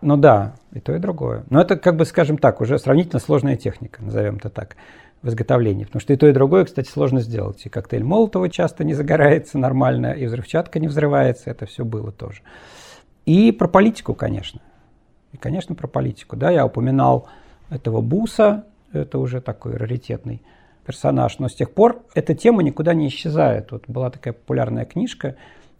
[0.01, 1.43] Ну да, и то, и другое.
[1.49, 4.75] Но это, как бы, скажем так, уже сравнительно сложная техника, назовем это так,
[5.21, 5.85] в изготовлении.
[5.85, 7.65] Потому что и то, и другое, кстати, сложно сделать.
[7.65, 11.49] И коктейль Молотова часто не загорается нормально, и взрывчатка не взрывается.
[11.49, 12.41] Это все было тоже.
[13.25, 14.61] И про политику, конечно.
[15.33, 16.35] И, конечно, про политику.
[16.35, 17.27] Да, я упоминал
[17.69, 20.41] этого Буса, это уже такой раритетный
[20.85, 21.37] персонаж.
[21.39, 23.71] Но с тех пор эта тема никуда не исчезает.
[23.71, 25.35] Вот была такая популярная книжка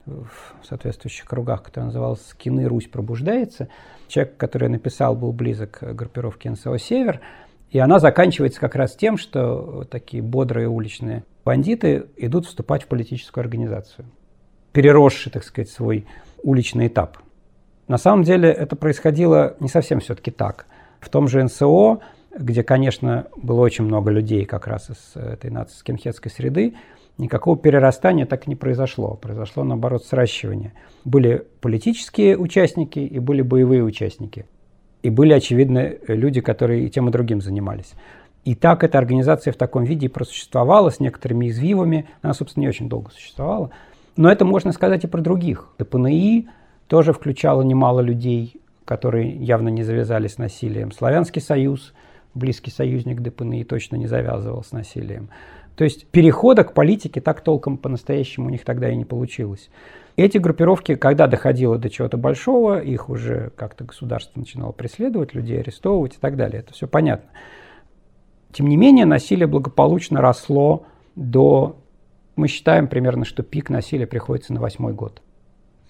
[0.05, 3.69] в соответствующих кругах, которая называлась «Скины Русь пробуждается».
[4.07, 7.21] Человек, который написал, был близок к группировке НСО «Север»,
[7.71, 13.41] и она заканчивается как раз тем, что такие бодрые уличные бандиты идут вступать в политическую
[13.41, 14.05] организацию,
[14.71, 16.05] переросший, так сказать, свой
[16.43, 17.17] уличный этап.
[17.87, 20.65] На самом деле это происходило не совсем все-таки так.
[20.99, 21.99] В том же НСО,
[22.37, 26.75] где, конечно, было очень много людей как раз из этой нацистско среды,
[27.17, 29.15] никакого перерастания так и не произошло.
[29.15, 30.73] Произошло, наоборот, сращивание.
[31.05, 34.45] Были политические участники и были боевые участники.
[35.03, 37.93] И были, очевидно, люди, которые и тем, и другим занимались.
[38.45, 42.07] И так эта организация в таком виде просуществовала с некоторыми извивами.
[42.21, 43.71] Она, собственно, не очень долго существовала.
[44.15, 45.69] Но это можно сказать и про других.
[45.77, 46.47] ДПНИ
[46.87, 50.91] тоже включало немало людей, которые явно не завязали с насилием.
[50.91, 51.93] Славянский союз,
[52.33, 55.29] близкий союзник ДПНИ, точно не завязывал с насилием.
[55.77, 59.69] То есть перехода к политике так толком по-настоящему у них тогда и не получилось.
[60.15, 66.15] Эти группировки, когда доходило до чего-то большого, их уже как-то государство начинало преследовать, людей арестовывать
[66.15, 66.61] и так далее.
[66.61, 67.29] Это все понятно.
[68.51, 71.77] Тем не менее, насилие благополучно росло до...
[72.35, 75.21] Мы считаем примерно, что пик насилия приходится на восьмой год.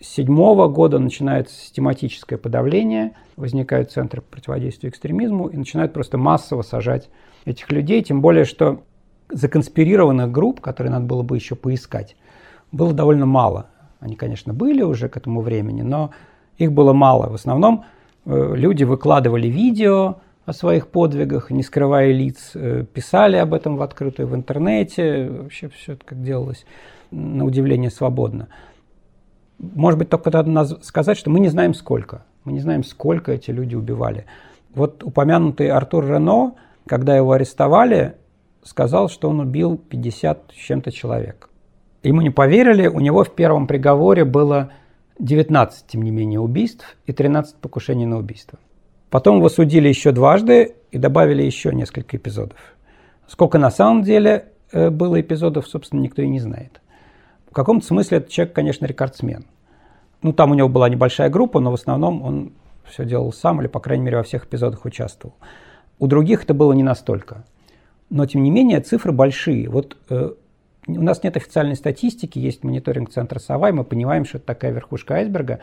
[0.02, 7.10] С седьмого года начинается систематическое подавление, возникают центры противодействия экстремизму и начинают просто массово сажать
[7.46, 8.84] этих людей, тем более, что
[9.30, 12.16] законспирированных групп, которые надо было бы еще поискать,
[12.72, 13.68] было довольно мало.
[14.00, 16.12] Они, конечно, были уже к этому времени, но
[16.58, 17.30] их было мало.
[17.30, 17.86] В основном
[18.26, 23.82] э, люди выкладывали видео о своих подвигах, не скрывая лиц, э, писали об этом в
[23.82, 25.30] открытую в интернете.
[25.30, 26.66] Вообще все это как делалось
[27.12, 28.48] на удивление свободно.
[29.60, 32.24] Может быть, только надо сказать, что мы не знаем сколько.
[32.44, 34.26] Мы не знаем, сколько эти люди убивали.
[34.74, 36.54] Вот упомянутый Артур Рено,
[36.86, 38.16] когда его арестовали,
[38.68, 41.50] сказал, что он убил 50 с чем-то человек.
[42.04, 44.72] Ему не поверили, у него в первом приговоре было
[45.20, 48.60] 19, тем не менее, убийств и 13 покушений на убийство.
[49.10, 52.58] Потом его судили еще дважды и добавили еще несколько эпизодов.
[53.28, 56.82] Сколько на самом деле э, было эпизодов, собственно, никто и не знает.
[57.50, 59.46] В каком-то смысле этот человек, конечно, рекордсмен.
[60.22, 62.52] Ну, там у него была небольшая группа, но в основном он
[62.86, 65.36] все делал сам, или, по крайней мере, во всех эпизодах участвовал.
[66.00, 67.44] У других это было не настолько.
[68.10, 69.70] Но, тем не менее, цифры большие.
[69.70, 70.32] Вот э,
[70.88, 74.72] у нас нет официальной статистики, есть мониторинг центра Сова, и мы понимаем, что это такая
[74.72, 75.60] верхушка айсберга.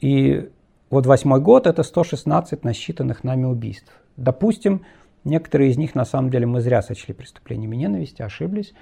[0.00, 0.50] И
[0.90, 3.92] вот восьмой год– это 116 насчитанных нами убийств.
[4.16, 4.82] Допустим,
[5.24, 8.74] некоторые из них на самом деле мы зря сочли преступлениями ненависти, ошиблись.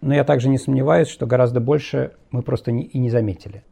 [0.00, 3.64] Но я также не сомневаюсь, что гораздо больше мы просто не, и не заметили.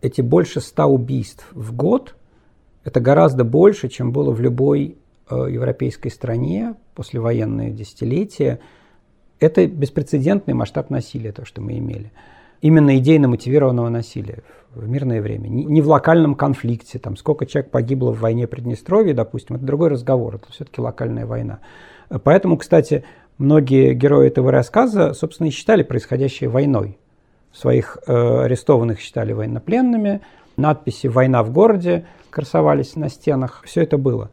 [0.00, 2.16] Эти больше 100 убийств в год–
[2.84, 4.98] это гораздо больше, чем было в любой
[5.30, 8.60] европейской стране послевоенные десятилетия.
[9.40, 12.12] Это беспрецедентный масштаб насилия, то, что мы имели.
[12.60, 14.42] Именно идейно мотивированного насилия
[14.74, 15.48] в мирное время.
[15.48, 16.98] Не в локальном конфликте.
[16.98, 20.36] Там, сколько человек погибло в войне Приднестровья, допустим, это другой разговор.
[20.36, 21.60] Это все-таки локальная война.
[22.22, 23.04] Поэтому, кстати,
[23.38, 26.98] многие герои этого рассказа, собственно, и считали происходящее войной.
[27.52, 30.22] Своих э, арестованных считали военнопленными,
[30.56, 33.62] надписи «Война в городе» красовались на стенах.
[33.64, 34.30] Все это было.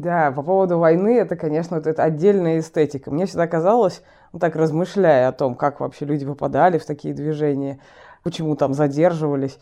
[0.00, 3.10] Да, по поводу войны, это, конечно, вот это отдельная эстетика.
[3.10, 7.80] Мне всегда казалось, ну, так размышляя о том, как вообще люди попадали в такие движения,
[8.22, 9.58] почему там задерживались,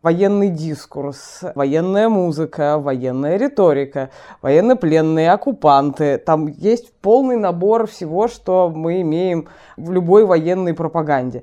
[0.00, 6.18] военный дискурс, военная музыка, военная риторика, военнопленные, оккупанты.
[6.18, 11.42] Там есть полный набор всего, что мы имеем в любой военной пропаганде.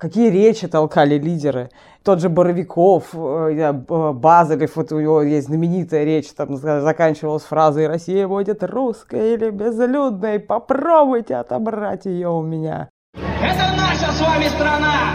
[0.00, 1.68] Какие речи толкали лидеры.
[2.02, 8.26] Тот же Боровиков, э, Базелев, вот у него есть знаменитая речь, там заканчивалась фразой «Россия
[8.26, 12.88] будет русская или безлюдной, попробуйте отобрать ее у меня».
[13.14, 15.12] Это наша с вами страна!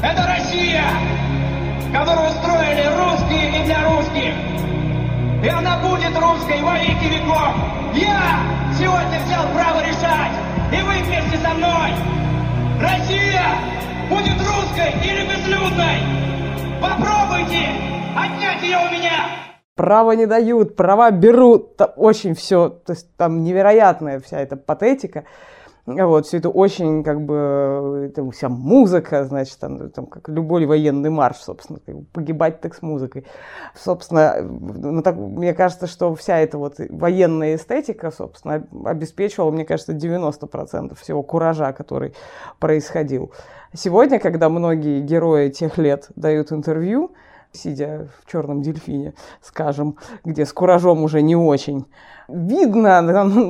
[0.00, 0.84] Это Россия!
[1.92, 4.34] которую устроили русские и для русских.
[5.42, 7.54] И она будет русской во веки веков.
[7.94, 8.40] Я
[8.78, 10.32] сегодня взял право решать,
[10.72, 12.25] и вы вместе со мной.
[12.80, 13.42] Россия
[14.10, 15.98] будет русской или безлюдной.
[16.80, 17.68] Попробуйте
[18.14, 19.12] отнять ее у меня.
[19.74, 21.80] Право не дают, права берут.
[21.96, 25.24] Очень все, то есть там невероятная вся эта патетика.
[25.86, 31.10] Вот, все это очень, как бы, там, вся музыка, значит, там, там, как любой военный
[31.10, 33.24] марш, собственно, как бы, погибать так с музыкой.
[33.72, 39.92] Собственно, ну, так, мне кажется, что вся эта вот военная эстетика, собственно, обеспечивала, мне кажется,
[39.92, 42.14] 90% всего куража, который
[42.58, 43.32] происходил.
[43.72, 47.12] Сегодня, когда многие герои тех лет дают интервью,
[47.52, 51.86] сидя в черном дельфине, скажем, где с куражом уже не очень,
[52.28, 53.00] видно,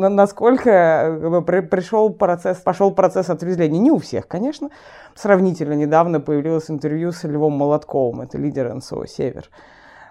[0.09, 3.79] насколько пришел процесс, пошел процесс отрезвления.
[3.79, 4.71] Не у всех, конечно.
[5.15, 9.49] Сравнительно недавно появилось интервью с Львом Молотковым, это лидер НСО «Север».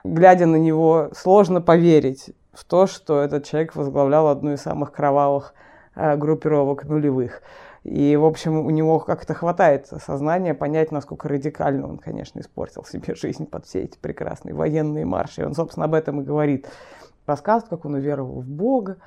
[0.04, 5.54] Глядя на него, сложно поверить в то, что этот человек возглавлял одну из самых кровавых
[5.96, 7.42] э, группировок нулевых.
[7.86, 13.14] И, в общем, у него как-то хватает сознания понять, насколько радикально он, конечно, испортил себе
[13.14, 15.42] жизнь под все эти прекрасные военные марши.
[15.42, 16.68] И он, собственно, об этом и говорит.
[17.28, 18.98] Рассказывает, как он уверовал в Бога,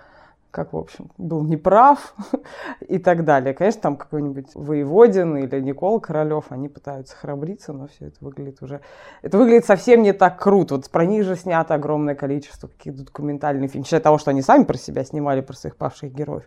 [0.53, 2.15] как, в общем, был неправ
[2.89, 3.53] и так далее.
[3.53, 8.81] Конечно, там какой-нибудь Воеводин или Никол Королев, они пытаются храбриться, но все это выглядит уже...
[9.23, 10.77] Это выглядит совсем не так круто.
[10.77, 14.63] Вот про них же снято огромное количество каких-то документальных фильмов, считая того, что они сами
[14.63, 16.45] про себя снимали, про своих павших героев.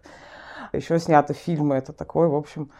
[0.71, 2.71] Еще сняты фильмы, это такое, в общем,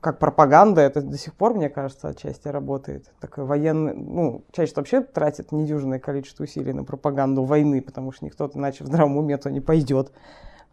[0.00, 3.12] как пропаганда, это до сих пор, мне кажется, отчасти работает.
[3.20, 8.50] Такой военный, ну, чаще вообще тратит недюжинное количество усилий на пропаганду войны, потому что никто
[8.52, 10.12] иначе в здравом уме то не пойдет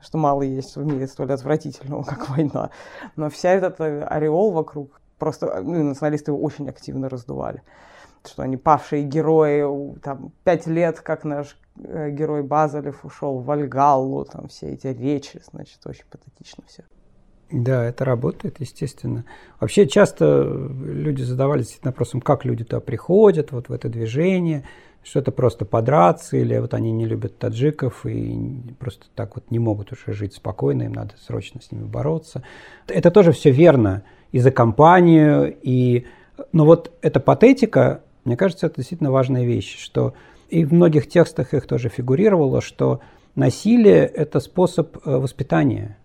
[0.02, 2.70] что мало есть в мире столь отвратительного, как война.
[3.16, 7.62] Но вся этот э, ореол вокруг, просто ну, националисты его очень активно раздували.
[8.26, 14.26] Что они павшие герои, там, пять лет, как наш Э, герой Базалев ушел в Вальгаллу,
[14.26, 16.84] там все эти речи, значит, очень патетично все.
[17.52, 19.26] Да, это работает, естественно.
[19.60, 24.66] Вообще часто люди задавались вопросом, как люди туда приходят, вот в это движение,
[25.04, 29.58] что это просто подраться, или вот они не любят таджиков и просто так вот не
[29.58, 32.44] могут уже жить спокойно, им надо срочно с ними бороться.
[32.88, 36.06] Это тоже все верно и за компанию, и...
[36.54, 40.14] Но вот эта патетика, мне кажется, это действительно важная вещь, что
[40.50, 43.02] и в многих текстах их тоже фигурировало, что
[43.34, 45.98] насилие– это способ э, воспитания.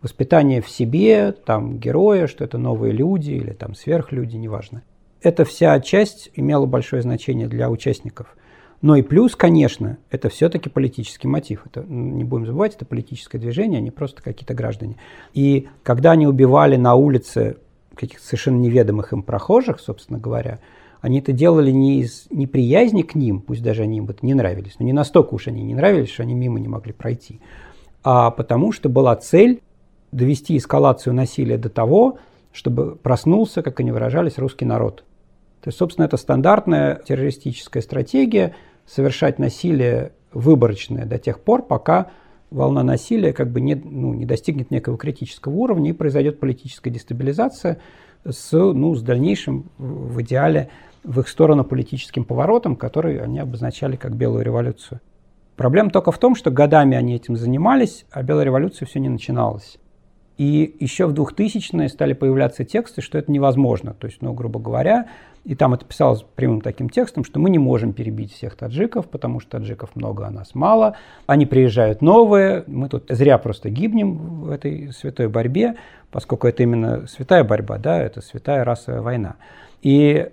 [0.00, 4.82] Воспитание в себе, там, героя, что это новые люди или там сверхлюди, неважно.
[5.20, 8.34] Эта вся часть имела большое значение для участников.
[8.80, 11.66] Но и плюс, конечно, это все-таки политический мотив.
[11.66, 14.96] Это, не будем забывать, это политическое движение, а не просто какие-то граждане.
[15.34, 17.58] И когда они убивали на улице
[17.94, 20.60] каких-то совершенно неведомых им прохожих, собственно говоря,
[21.02, 24.76] они это делали не из неприязни к ним, пусть даже они им это не нравились,
[24.78, 27.40] но не настолько уж они не нравились, что они мимо не могли пройти,
[28.04, 29.60] а потому что была цель
[30.12, 32.18] довести эскалацию насилия до того,
[32.52, 35.04] чтобы проснулся, как они выражались, русский народ.
[35.62, 38.54] То есть, собственно, это стандартная террористическая стратегия
[38.86, 42.10] совершать насилие выборочное до тех пор, пока
[42.50, 47.80] волна насилия как бы не, ну, не достигнет некого критического уровня и произойдет политическая дестабилизация
[48.24, 50.68] с, ну, с дальнейшим в идеале
[51.04, 55.00] в их сторону политическим поворотом, который они обозначали как белую революцию.
[55.56, 59.78] Проблема только в том, что годами они этим занимались, а белая революция все не начиналась.
[60.38, 63.94] И еще в 2000-е стали появляться тексты, что это невозможно.
[63.94, 65.08] То есть, ну, грубо говоря,
[65.44, 69.40] и там это писалось прямым таким текстом, что мы не можем перебить всех таджиков, потому
[69.40, 70.96] что таджиков много, а нас мало.
[71.26, 75.74] Они приезжают новые, мы тут зря просто гибнем в этой святой борьбе,
[76.10, 79.36] поскольку это именно святая борьба, да, это святая расовая война.
[79.82, 80.30] И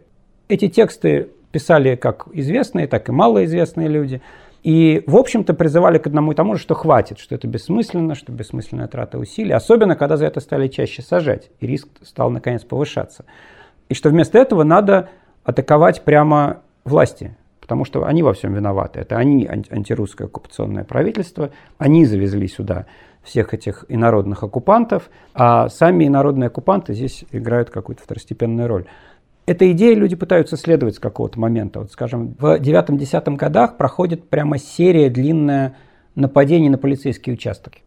[0.49, 4.21] эти тексты писали как известные, так и малоизвестные люди.
[4.61, 8.33] И, в общем-то, призывали к одному и тому же, что хватит, что это бессмысленно, что
[8.33, 13.23] бессмысленная трата усилий, особенно когда за это стали чаще сажать, и риск стал, наконец, повышаться
[13.89, 15.09] и что вместо этого надо
[15.43, 18.99] атаковать прямо власти, потому что они во всем виноваты.
[18.99, 22.85] Это они антирусское оккупационное правительство, они завезли сюда
[23.23, 28.85] всех этих инородных оккупантов, а сами инородные оккупанты здесь играют какую-то второстепенную роль.
[29.49, 31.79] Этой идее люди пытаются следовать с какого-то момента.
[31.79, 35.75] Вот, скажем, в 9-10 годах проходит прямо серия длинная
[36.13, 37.81] нападений на полицейские участки.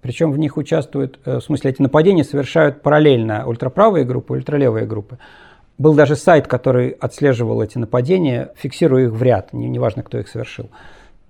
[0.00, 5.18] Причем в них участвуют, э, в смысле, эти нападения совершают параллельно ультраправые группы, ультралевые группы.
[5.76, 10.70] Был даже сайт, который отслеживал эти нападения, фиксируя их в ряд, неважно, кто их совершил.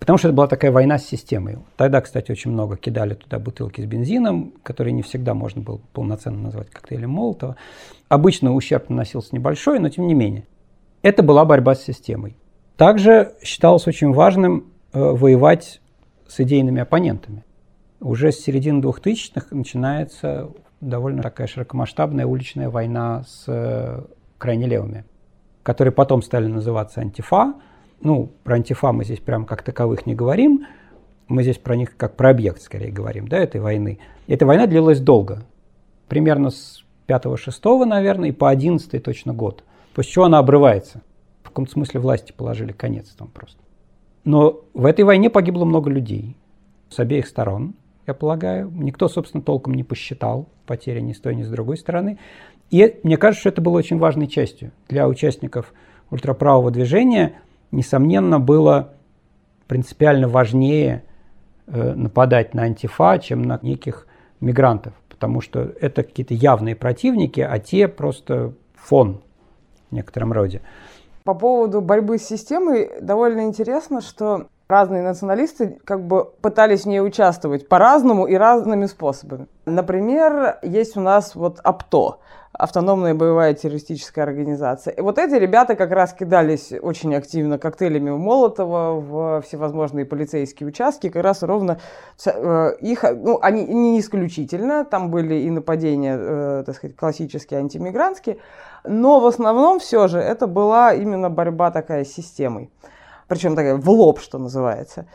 [0.02, 1.58] Потому что это была такая война с системой.
[1.76, 6.38] Тогда, кстати, очень много кидали туда бутылки с бензином, которые не всегда можно было полноценно
[6.38, 7.56] назвать коктейлем Молотова.
[8.12, 10.46] Обычно ущерб наносился небольшой, но тем не менее.
[11.02, 12.36] Это была борьба с системой.
[12.76, 15.80] Также считалось очень важным э, воевать
[16.26, 17.44] с идейными оппонентами
[18.02, 24.02] уже с середины 2000-х начинается довольно такая широкомасштабная уличная война с э,
[24.38, 25.04] крайне левыми,
[25.62, 27.54] которые потом стали называться антифа.
[28.00, 30.66] Ну, про антифа мы здесь прям как таковых не говорим,
[31.28, 34.00] мы здесь про них как про объект скорее говорим, да, этой войны.
[34.26, 35.44] Эта война длилась долго,
[36.08, 39.64] примерно с 5-6, наверное, и по 11 точно год.
[39.94, 41.02] После чего она обрывается.
[41.42, 43.60] В каком-то смысле власти положили конец там просто.
[44.24, 46.36] Но в этой войне погибло много людей
[46.88, 47.74] с обеих сторон
[48.06, 48.70] я полагаю.
[48.70, 52.18] Никто, собственно, толком не посчитал потери ни с той, ни с другой стороны.
[52.70, 54.72] И мне кажется, что это было очень важной частью.
[54.88, 55.72] Для участников
[56.10, 58.94] ультраправого движения, несомненно, было
[59.66, 61.04] принципиально важнее
[61.66, 64.06] э, нападать на антифа, чем на неких
[64.40, 64.94] мигрантов.
[65.22, 69.22] Потому что это какие-то явные противники, а те просто фон
[69.88, 70.62] в некотором роде.
[71.22, 77.00] По поводу борьбы с системой довольно интересно, что разные националисты как бы пытались в ней
[77.00, 79.46] участвовать по-разному и разными способами.
[79.66, 82.18] Например, есть у нас вот АПТО,
[82.52, 84.92] автономная боевая террористическая организация.
[84.92, 90.68] И вот эти ребята как раз кидались очень активно коктейлями в Молотова в всевозможные полицейские
[90.68, 91.78] участки, как раз ровно
[92.24, 98.38] э, их, ну, они не исключительно, там были и нападения, э, так сказать, классические антимигрантские,
[98.84, 102.70] но в основном все же это была именно борьба такая с системой
[103.32, 105.06] причем такая в лоб, что называется.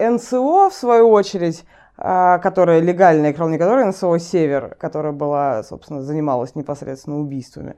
[0.00, 1.64] НСО, в свою очередь,
[1.96, 7.76] а, которая легальная, кроме которой НСО «Север», которая была, собственно, занималась непосредственно убийствами.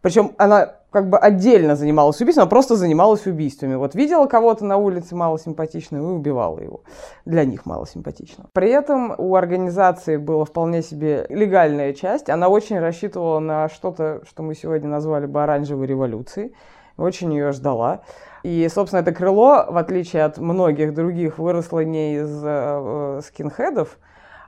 [0.00, 3.74] Причем она как бы отдельно занималась убийством, она просто занималась убийствами.
[3.74, 6.82] Вот видела кого-то на улице малосимпатичного и убивала его.
[7.24, 8.48] Для них малосимпатичного.
[8.52, 12.30] При этом у организации была вполне себе легальная часть.
[12.30, 16.54] Она очень рассчитывала на что-то, что мы сегодня назвали бы оранжевой революцией.
[16.96, 18.02] Очень ее ждала.
[18.46, 23.98] И, собственно, это крыло, в отличие от многих других, выросло не из э, скинхедов,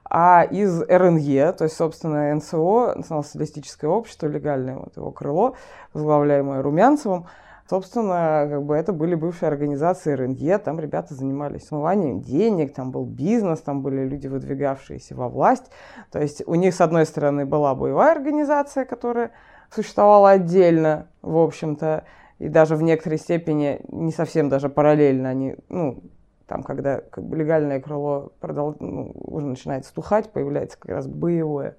[0.09, 5.57] а из РНЕ, то есть, собственно, НСО, Национал-социалистическое общество, легальное вот его крыло,
[5.95, 7.27] возглавляемое Румянцевым.
[7.69, 13.05] Собственно, как бы это были бывшие организации РНЕ, там ребята занимались смыванием денег, там был
[13.05, 15.73] бизнес, там были люди, выдвигавшиеся во власть.
[16.13, 19.33] То есть у них, с одной стороны, была боевая организация, которая
[19.75, 22.05] существовала отдельно, в общем-то,
[22.39, 26.03] и даже в некоторой степени не совсем даже параллельно они, ну,
[26.47, 28.77] там, когда как бы легальное крыло продол...
[28.81, 31.77] ну, уже начинает стухать, появляется как раз боевое.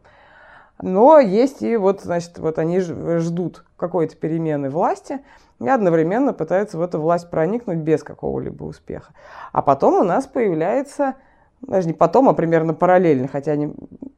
[0.82, 5.20] Но есть и вот, значит, вот они ждут какой-то перемены власти
[5.60, 9.12] и одновременно пытаются в эту власть проникнуть без какого-либо успеха.
[9.52, 11.16] А потом у нас появляется,
[11.62, 13.74] даже не потом, а примерно параллельно, хотя они,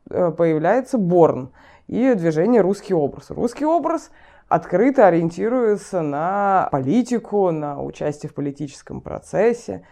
[0.10, 1.52] э, появляется Борн
[1.88, 3.32] и движение «Русский образ».
[3.32, 4.12] «Русский образ»
[4.52, 9.84] открыто ориентируется на политику, на участие в политическом процессе.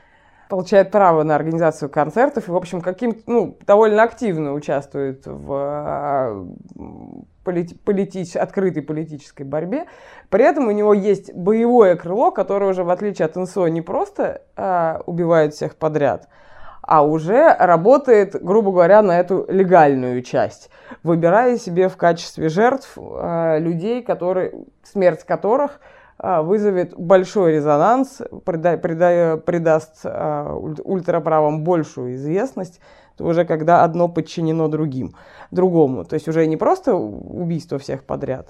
[0.49, 6.47] получает право на организацию концертов и, в общем, каким ну, довольно активно участвует в а,
[7.43, 9.85] полити политич открытой политической борьбе.
[10.29, 14.41] При этом у него есть боевое крыло, которое уже, в отличие от НСО, не просто
[14.55, 16.27] а, убивает всех подряд,
[16.89, 20.69] а уже работает, грубо говоря, на эту легальную часть,
[21.03, 25.79] выбирая себе в качестве жертв а, людей, которые, смерть которых–
[26.21, 32.81] а, вызовет большой резонанс, прида, прида, придаст а, ультраправым большую известность,
[33.15, 35.15] то уже когда одно подчинено другим,
[35.49, 36.03] другому.
[36.03, 38.49] То есть уже не просто убийство всех подряд,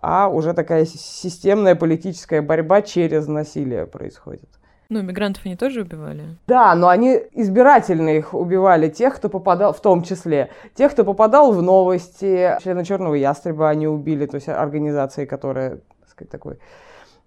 [0.00, 4.59] а уже такая системная политическая борьба через насилие происходит.
[4.90, 6.36] Ну, мигрантов они тоже убивали?
[6.48, 11.52] Да, но они избирательно их убивали, тех, кто попадал, в том числе, тех, кто попадал
[11.52, 16.58] в новости, члена Черного Ястреба они убили, то есть организации, которая, так сказать, такой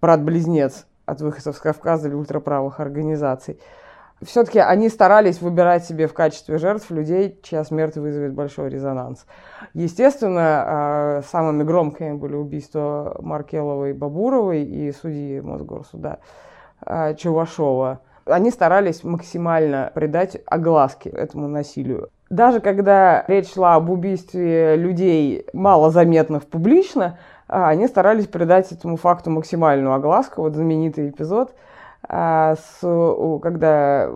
[0.01, 3.57] брат-близнец от выходцев с Кавказа или ультраправых организаций.
[4.21, 9.25] Все-таки они старались выбирать себе в качестве жертв людей, чья смерть вызовет большой резонанс.
[9.73, 16.52] Естественно, а, самыми громкими были убийства Маркеловой, Бабуровой и судьи Мосгорсуда а,
[17.17, 17.99] Чувашова.
[18.25, 22.09] Они старались максимально придать огласке этому насилию.
[22.29, 29.29] Даже когда речь шла об убийстве людей малозаметных публично, а, они старались придать этому факту
[29.29, 30.41] максимальную огласку.
[30.41, 31.53] Вот знаменитый эпизод,
[32.07, 32.55] а,
[33.41, 34.09] когда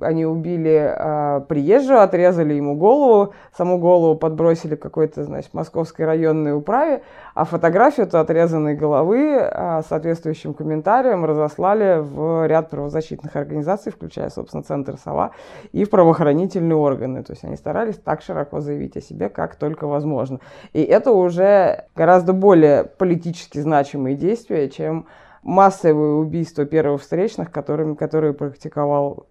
[0.00, 7.02] они убили а, приезжего, отрезали ему голову, саму голову подбросили какой-то, значит, московской районной управе,
[7.34, 14.62] а фотографию эту отрезанной головы а, соответствующим комментарием разослали в ряд правозащитных организаций, включая, собственно,
[14.62, 15.32] Центр «Сова»
[15.72, 17.22] и в правоохранительные органы.
[17.22, 20.40] То есть они старались так широко заявить о себе, как только возможно.
[20.72, 25.06] И это уже гораздо более политически значимые действия, чем
[25.42, 29.26] массовые убийства первых встречных, которыми, которые практиковал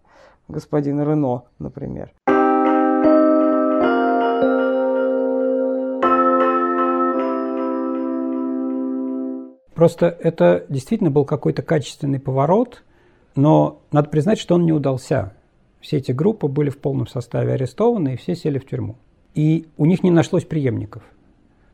[0.48, 2.12] господин Рено, например.
[9.74, 12.84] Просто это действительно был какой-то качественный поворот,
[13.36, 15.34] но надо признать, что он не удался.
[15.82, 18.96] Все эти группы были в полном составе арестованы, и все сели в тюрьму.
[19.34, 21.04] И у них не нашлось преемников.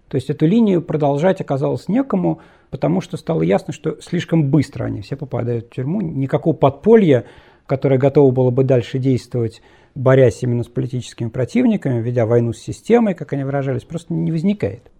[0.07, 2.39] То есть эту линию продолжать оказалось некому,
[2.71, 6.01] потому что стало ясно, что слишком быстро они все попадают в тюрьму.
[6.01, 7.25] Никакого подполья
[7.69, 9.61] которое готово было бы дальше действовать,
[9.93, 14.91] борясь именно с политическими противниками, ведя войну с системой, как они выражались, просто не возникает.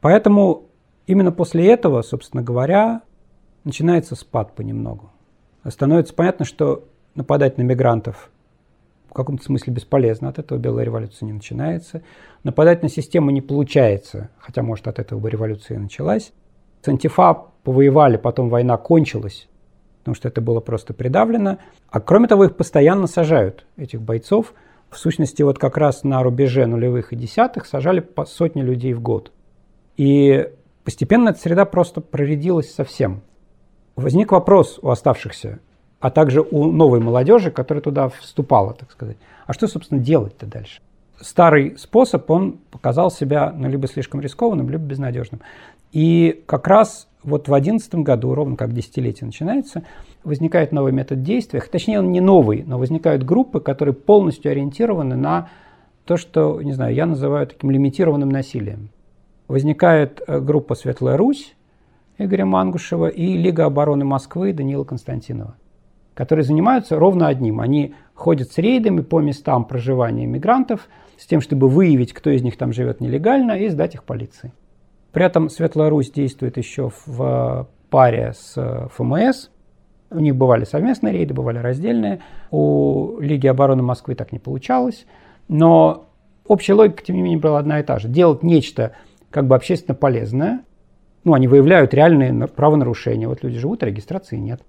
[0.00, 0.68] Поэтому
[1.08, 3.02] именно после этого, собственно говоря,
[3.64, 5.10] начинается спад понемногу.
[5.68, 6.84] Становится понятно, что
[7.16, 8.30] нападать на мигрантов
[9.08, 12.02] в каком-то смысле бесполезно, от этого белая революция не начинается.
[12.44, 16.32] Нападать на систему не получается, хотя, может, от этого бы революция и началась.
[16.82, 19.48] С антифа повоевали, потом война кончилась,
[20.02, 21.58] потому что это было просто придавлено.
[21.88, 24.52] А кроме того, их постоянно сажают, этих бойцов.
[24.90, 29.00] В сущности, вот как раз на рубеже нулевых и десятых сажали по сотни людей в
[29.00, 29.30] год.
[29.96, 30.50] И
[30.82, 33.22] постепенно эта среда просто проредилась совсем.
[33.94, 35.60] Возник вопрос у оставшихся,
[36.00, 39.16] а также у новой молодежи, которая туда вступала, так сказать.
[39.46, 40.80] А что, собственно, делать-то дальше?
[41.20, 45.42] Старый способ, он показал себя ну, либо слишком рискованным, либо безнадежным.
[45.92, 49.84] И как раз вот в 2011 году, ровно как десятилетие начинается,
[50.24, 51.60] возникает новый метод действия.
[51.60, 55.48] Точнее, он не новый, но возникают группы, которые полностью ориентированы на
[56.04, 58.90] то, что, не знаю, я называю таким лимитированным насилием.
[59.46, 61.54] Возникает э, группа «Светлая Русь»
[62.18, 65.56] Игоря Мангушева и Лига обороны Москвы Данила Константинова,
[66.14, 67.60] которые занимаются ровно одним.
[67.60, 70.88] Они ходят с рейдами по местам проживания мигрантов
[71.18, 74.52] с тем, чтобы выявить, кто из них там живет нелегально, и сдать их полиции.
[75.12, 79.48] При этом Светлая Русь действует еще в паре с ФМС.
[80.10, 82.20] У них бывали совместные рейды, бывали раздельные.
[82.50, 85.06] У Лиги обороны Москвы так не получалось.
[85.48, 86.06] Но
[86.46, 88.08] общая логика, тем не менее, была одна и та же.
[88.08, 88.92] Делать нечто
[89.30, 90.64] как бы общественно полезное.
[91.24, 93.28] Ну, они выявляют реальные правонарушения.
[93.28, 94.62] Вот люди живут, а регистрации нет.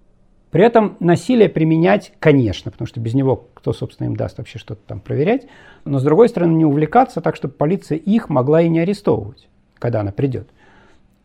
[0.52, 4.82] При этом насилие применять, конечно, потому что без него кто, собственно, им даст вообще что-то
[4.86, 5.48] там проверять.
[5.84, 9.48] Но, с другой стороны, не увлекаться так, чтобы полиция их могла и не арестовывать
[9.84, 10.48] когда она придет.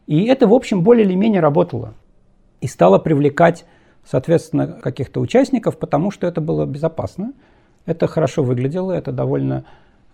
[0.09, 1.95] И это, в общем, более или менее работало.
[2.61, 3.65] И стало привлекать,
[4.05, 7.35] соответственно, каких-то участников, потому что это было безопасно.
[7.87, 9.65] Это хорошо выглядело, это довольно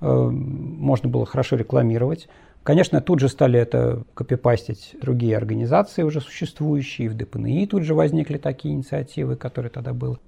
[0.03, 2.29] э, можно было хорошо рекламировать.
[2.65, 7.09] Конечно, тут же стали это копипастить другие организации, уже существующие.
[7.09, 10.19] В ДПНИ тут же возникли такие инициативы, которые тогда были.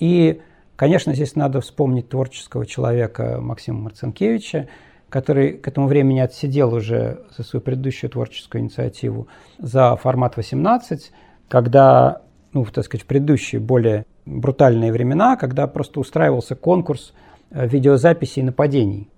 [0.00, 0.40] И,
[0.74, 4.66] конечно, здесь надо вспомнить творческого человека Максима Марцинкевича,
[5.12, 11.12] который к этому времени отсидел уже за свою предыдущую творческую инициативу за формат 18,
[11.48, 12.22] когда,
[12.54, 17.12] ну, так сказать, в предыдущие более брутальные времена, когда просто устраивался конкурс
[17.50, 19.10] э, видеозаписей нападений.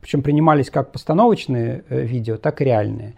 [0.00, 3.14] Причем принимались как постановочные э, видео, так и реальные.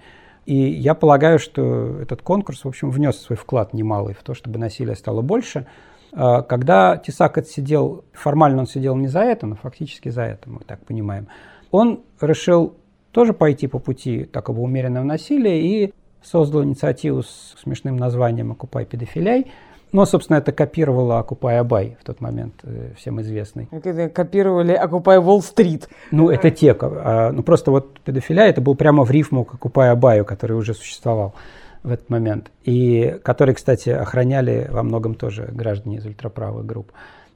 [0.46, 4.58] И я полагаю, что этот конкурс, в общем, внес свой вклад немалый в то, чтобы
[4.58, 5.66] насилие стало больше.
[6.12, 10.60] А, когда Тесак отсидел, формально он сидел не за это, но фактически за это, мы
[10.60, 11.28] так понимаем,
[11.76, 12.74] он решил
[13.12, 19.46] тоже пойти по пути такого умеренного насилия и создал инициативу с смешным названием «Окупай педофиляй»,
[19.92, 23.68] ну, собственно, это копировало «Окупай Абай» в тот момент, э, всем известный.
[23.70, 25.88] Это копировали «Окупай Уолл-стрит».
[26.10, 26.76] Ну, это те.
[26.80, 30.74] А, ну, просто вот педофиля это был прямо в рифму к «Окупай Абаю», который уже
[30.74, 31.34] существовал
[31.82, 32.50] в этот момент.
[32.64, 36.90] И который, кстати, охраняли во многом тоже граждане из ультраправых групп.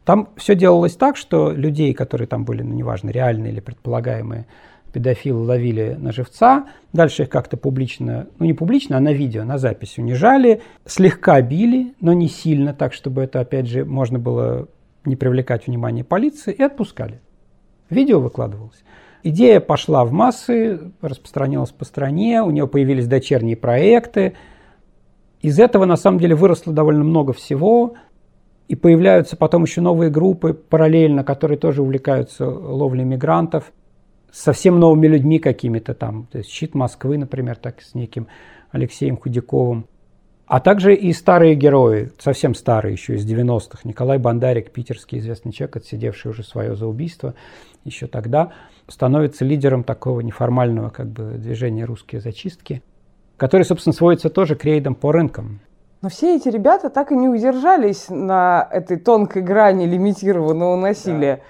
[0.05, 4.46] Там все делалось так, что людей, которые там были, ну, неважно, реальные или предполагаемые,
[4.92, 9.59] педофилы ловили на живца, дальше их как-то публично, ну не публично, а на видео, на
[9.59, 14.68] запись унижали, слегка били, но не сильно, так чтобы это, опять же, можно было
[15.05, 17.20] не привлекать внимание полиции, и отпускали.
[17.88, 18.82] Видео выкладывалось.
[19.22, 24.34] Идея пошла в массы, распространилась по стране, у нее появились дочерние проекты.
[25.42, 27.94] Из этого, на самом деле, выросло довольно много всего,
[28.71, 33.73] и появляются потом еще новые группы параллельно, которые тоже увлекаются ловлей мигрантов–
[34.33, 36.27] совсем новыми людьми какими-то там.
[36.31, 38.29] То есть «Щит Москвы», например, так с неким
[38.71, 39.87] Алексеем Худяковым.
[40.47, 43.81] А также и старые герои, совсем старые еще из 90-х.
[43.85, 47.35] Николай Бандарик, питерский известный человек, отсидевший уже свое за убийство
[47.85, 48.53] еще тогда,
[48.89, 52.83] становится лидером такого неформального как бы, движения «Русские зачистки»,
[53.37, 55.61] который, собственно, сводится тоже к рейдам по рынкам.
[56.03, 61.36] Но все эти ребята так и не удержались на этой тонкой грани лимитированного насилия.
[61.36, 61.42] Да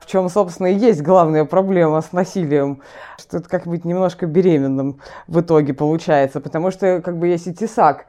[0.00, 2.82] в чем, собственно, и есть главная проблема с насилием,
[3.18, 7.54] что это как быть немножко беременным в итоге получается, потому что как бы есть и
[7.54, 8.06] тесак,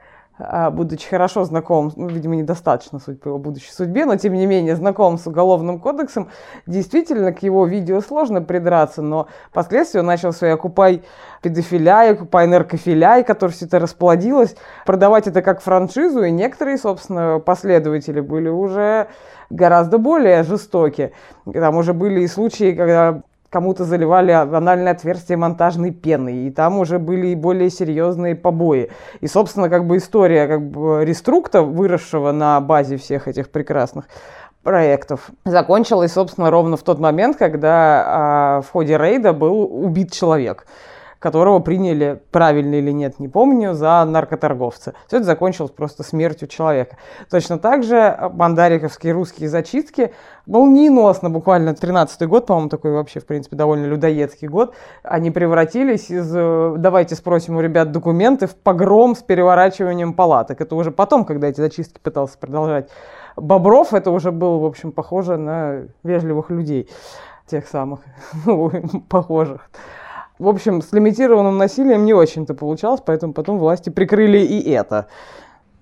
[0.72, 4.76] будучи хорошо знаком, ну, видимо, недостаточно суть по его будущей судьбе, но тем не менее
[4.76, 6.30] знаком с Уголовным кодексом,
[6.66, 11.04] действительно к его видео сложно придраться, но впоследствии он начал свои «Окупай
[11.42, 18.22] педофиляй», «Окупай наркофиляй», который все это расплодилось, продавать это как франшизу, и некоторые, собственно, последователи
[18.22, 19.08] были уже
[19.50, 21.12] гораздо более жестоки.
[21.52, 27.00] Там уже были и случаи, когда кому-то заливали анальное отверстие монтажной пеной, и там уже
[27.00, 28.92] были и более серьезные побои.
[29.22, 34.06] И, собственно, как бы история как бы реструкта, выросшего на базе всех этих прекрасных
[34.64, 40.66] проектов, закончилась, собственно, ровно в тот момент, когда а, в ходе рейда был убит человек
[41.20, 44.94] которого приняли, правильно или нет, не помню, за наркоторговца.
[45.08, 46.98] Все это закончилось просто смертью человека.
[47.30, 50.14] Точно так же мандариковские русские зачистки
[50.46, 56.32] молниеносно, буквально 13-й год, по-моему, такой вообще, в принципе, довольно людоедский год, они превратились из
[56.34, 60.62] э, «давайте спросим у ребят документы» в погром с переворачиванием палаток.
[60.62, 62.90] Это уже потом, когда эти зачистки пытался продолжать
[63.36, 66.90] Бобров, это уже было, в общем, похоже на вежливых людей,
[67.46, 68.02] тех самых,
[68.46, 68.72] ну,
[69.08, 69.70] похожих.
[70.40, 75.08] В общем, с лимитированным насилием не очень-то получалось, поэтому потом власти прикрыли и это.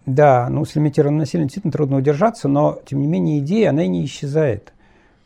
[0.08, 4.04] Да, ну с лимитированным насилием действительно трудно удержаться, но тем не менее идея, она не
[4.04, 4.74] исчезает.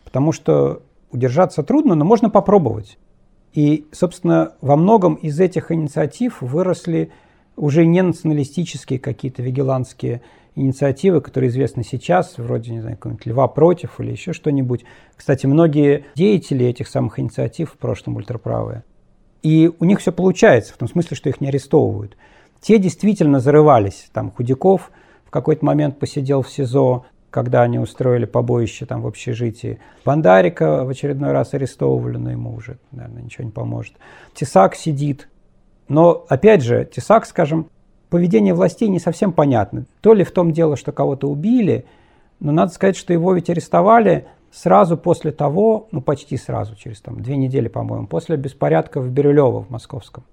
[0.04, 2.98] Потому что удержаться трудно, но можно попробовать.
[3.54, 7.12] И, собственно, во многом из этих инициатив выросли
[7.56, 10.22] уже не националистические какие-то вигилантские
[10.56, 14.84] инициативы, которые известны сейчас, вроде, не знаю, какого-нибудь «Льва против» или еще что-нибудь.
[15.16, 18.84] Кстати, многие деятели этих самых инициатив в прошлом ультраправые,
[19.44, 22.16] и у них все получается, в том смысле, что их не арестовывают.
[22.60, 24.10] Те действительно зарывались.
[24.14, 24.92] Там Худяков
[25.26, 29.80] в какой-то момент посидел в СИЗО, когда они устроили побоище там в общежитии.
[30.06, 33.94] Бандарика в очередной раз арестовывали, но ему уже, наверное, ничего не поможет.
[34.36, 35.28] Тесак сидит.
[35.88, 37.68] Но, опять же, Тесак, скажем,
[38.10, 39.86] поведение властей не совсем понятно.
[40.02, 41.86] То ли в том дело, что кого-то убили,
[42.40, 47.22] но надо сказать, что его ведь арестовали сразу после того, ну почти сразу, через там,
[47.22, 50.24] две недели, по-моему, после беспорядков Бирюлево в Московском,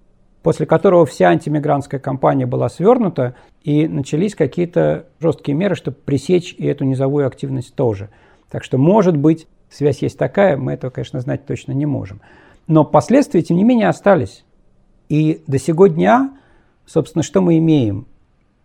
[0.42, 6.66] после которого вся антимигрантская кампания была свернута, и начались какие-то жесткие меры, чтобы пресечь и
[6.66, 8.10] эту низовую активность тоже.
[8.50, 12.20] Так что, может быть, связь есть такая, мы этого, конечно, знать точно не можем.
[12.66, 14.44] Но последствия, тем не менее, остались.
[15.08, 16.36] И до сего дня,
[16.86, 18.06] собственно, что мы имеем?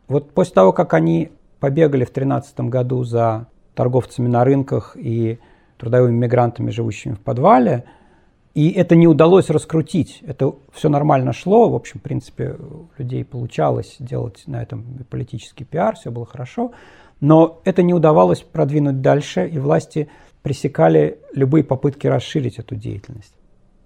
[0.08, 5.40] Вот после того, как они побегали в 2013 году за торговцами на рынках и
[5.78, 7.86] трудовыми мигрантами, живущими в подвале.
[8.54, 10.22] И это не удалось раскрутить.
[10.26, 11.70] Это все нормально шло.
[11.70, 16.72] В общем, в принципе, у людей получалось делать на этом политический пиар, все было хорошо.
[17.20, 20.10] Но это не удавалось продвинуть дальше, и власти
[20.42, 23.34] пресекали любые попытки расширить эту деятельность.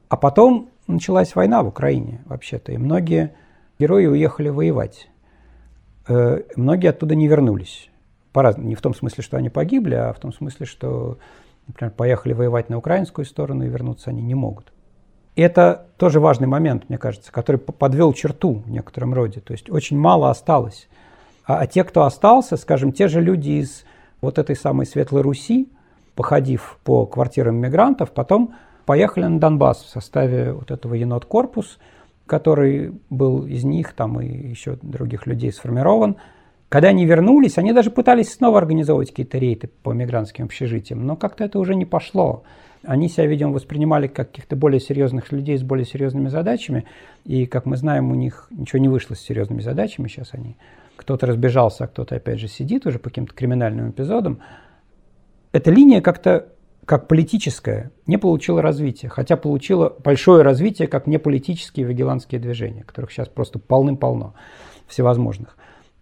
[0.09, 3.35] А потом началась война в Украине, вообще-то, и многие
[3.79, 5.09] герои уехали воевать.
[6.07, 7.89] Э, многие оттуда не вернулись
[8.37, 8.69] по-разному.
[8.69, 11.17] Не в том смысле, что они погибли, а в том смысле, что,
[11.65, 14.71] например, поехали воевать на украинскую сторону и вернуться они не могут.
[15.35, 19.39] Это тоже важный момент, мне кажется, который подвел черту в некотором роде.
[19.39, 20.87] То есть очень мало осталось.
[21.47, 23.85] А, а те, кто остался, скажем, те же люди из
[24.21, 25.67] вот этой самой Светлой Руси,
[26.13, 28.53] походив по квартирам мигрантов, потом
[28.85, 31.79] поехали на Донбасс в составе вот этого енот-корпус,
[32.27, 36.17] который был из них, там и еще других людей сформирован.
[36.69, 41.45] Когда они вернулись, они даже пытались снова организовывать какие-то рейды по мигрантским общежитиям, но как-то
[41.45, 42.43] это уже не пошло.
[42.83, 46.85] Они себя, видимо, воспринимали как каких-то более серьезных людей с более серьезными задачами,
[47.23, 50.57] и, как мы знаем, у них ничего не вышло с серьезными задачами, сейчас они
[50.97, 54.39] кто-то разбежался, а кто-то, опять же, сидит уже по каким-то криминальным эпизодам.
[55.53, 56.49] Эта линия как-то
[56.85, 63.27] как политическая не получила развития, хотя получила большое развитие как неполитические вигилантские движения, которых сейчас
[63.27, 64.35] просто полным-полно
[64.87, 65.57] всевозможных.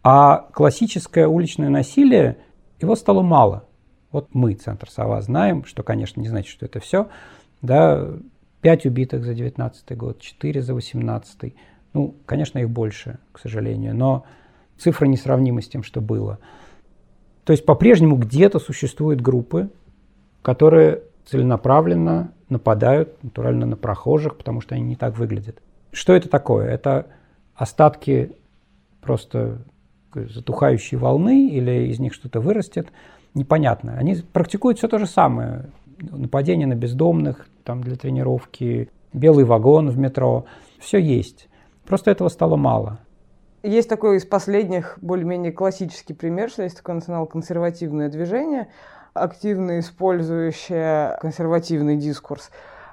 [0.08, 2.38] А классическое уличное насилие,
[2.80, 3.66] его стало мало.
[4.12, 7.10] Вот мы, Центр Сова, знаем, что, конечно, не значит, что это все.
[7.64, 8.10] Да,
[8.62, 11.56] 5 убитых за 19 год, 4 за 18.
[11.94, 14.26] Ну, конечно, их больше, к сожалению, но
[14.78, 16.38] цифры несравнимы с тем, что было.
[17.44, 19.72] То есть по-прежнему где-то существуют группы,
[20.44, 25.64] которые целенаправленно нападают натурально на прохожих, потому что они не так выглядят.
[25.92, 26.68] Что это такое?
[26.68, 27.08] Это
[27.56, 28.34] остатки
[29.02, 29.64] просто
[30.16, 32.88] затухающей волны или из них что-то вырастет,
[33.34, 33.98] непонятно.
[33.98, 35.70] Они практикуют все то же самое.
[36.00, 40.46] Нападение на бездомных там для тренировки, белый вагон в метро.
[40.80, 41.48] Все есть.
[41.86, 43.00] Просто этого стало мало.
[43.64, 48.68] Есть такой из последних более-менее классический пример, что есть такое национал-консервативное движение,
[49.14, 52.52] активно использующее консервативный дискурс.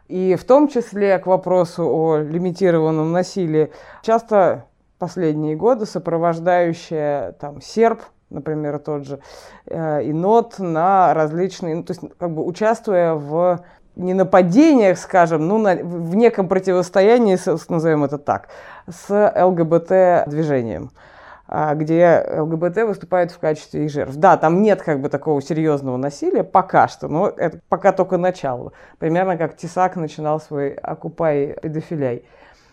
[0.09, 3.71] И в том числе к вопросу о лимитированном насилии
[4.03, 4.67] часто
[5.03, 9.19] последние годы сопровождающее там серб, например, тот же,
[9.67, 13.65] э, и нот на различные, ну, то есть как бы участвуя в
[13.97, 17.37] не нападениях, скажем, ну, на, в неком противостоянии,
[17.69, 18.47] назовем это так,
[18.87, 20.93] с ЛГБТ-движением
[21.49, 24.15] а, где ЛГБТ выступает в качестве их жертв.
[24.15, 28.73] Да, там нет как бы такого серьезного насилия пока что, но это пока только начало.
[29.01, 32.25] Примерно как Тесак начинал свой окупай педофиляй.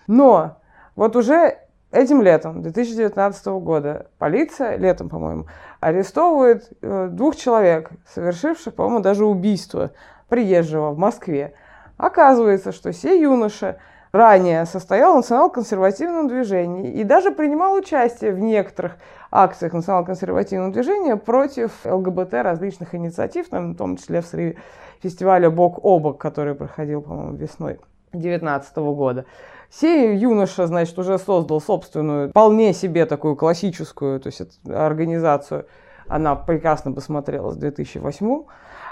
[0.06, 0.60] Но
[0.96, 1.58] вот уже
[1.92, 5.48] Этим летом 2019 года полиция, летом, по-моему,
[5.80, 9.90] арестовывает э, двух человек, совершивших, по-моему, даже убийство
[10.28, 11.54] приезжего в Москве.
[11.98, 13.78] Оказывается, что сей юноша
[14.12, 18.98] ранее состоял в национал-консервативном движении и даже принимал участие в некоторых
[19.32, 24.58] акциях национал-консервативного движения против ЛГБТ различных инициатив, в том числе в срыве
[25.02, 27.80] фестиваля «Бок о бок», который проходил, по-моему, весной
[28.12, 29.26] 2019 года.
[29.72, 35.66] Сей юноша, значит, уже создал собственную, вполне себе такую классическую то есть, организацию.
[36.08, 38.44] Она прекрасно бы смотрелась в 2008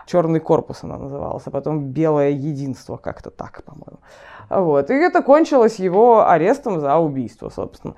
[0.07, 3.99] Черный корпус она называлась, а потом Белое единство, как-то так, по-моему.
[4.49, 4.89] Вот.
[4.89, 7.95] И это кончилось его арестом за убийство, собственно.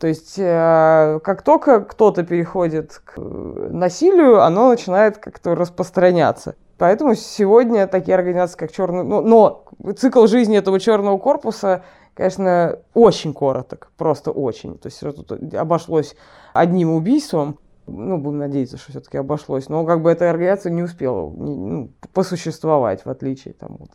[0.00, 6.54] То есть, э, как только кто-то переходит к насилию, оно начинает как-то распространяться.
[6.78, 9.02] Поэтому сегодня такие организации, как Черный...
[9.04, 9.64] Ну, но
[9.96, 11.82] цикл жизни этого черного корпуса,
[12.14, 14.78] конечно, очень короток, просто очень.
[14.78, 16.16] То есть тут обошлось
[16.52, 17.58] одним убийством,
[17.88, 23.04] ну, будем надеяться, что все-таки обошлось, но как бы эта организация не успела ну, посуществовать,
[23.04, 23.90] в отличие там, вот,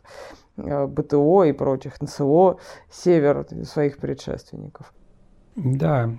[0.66, 2.58] э, БТО и прочих, НСО,
[2.90, 4.92] Север своих предшественников.
[5.56, 6.10] Да,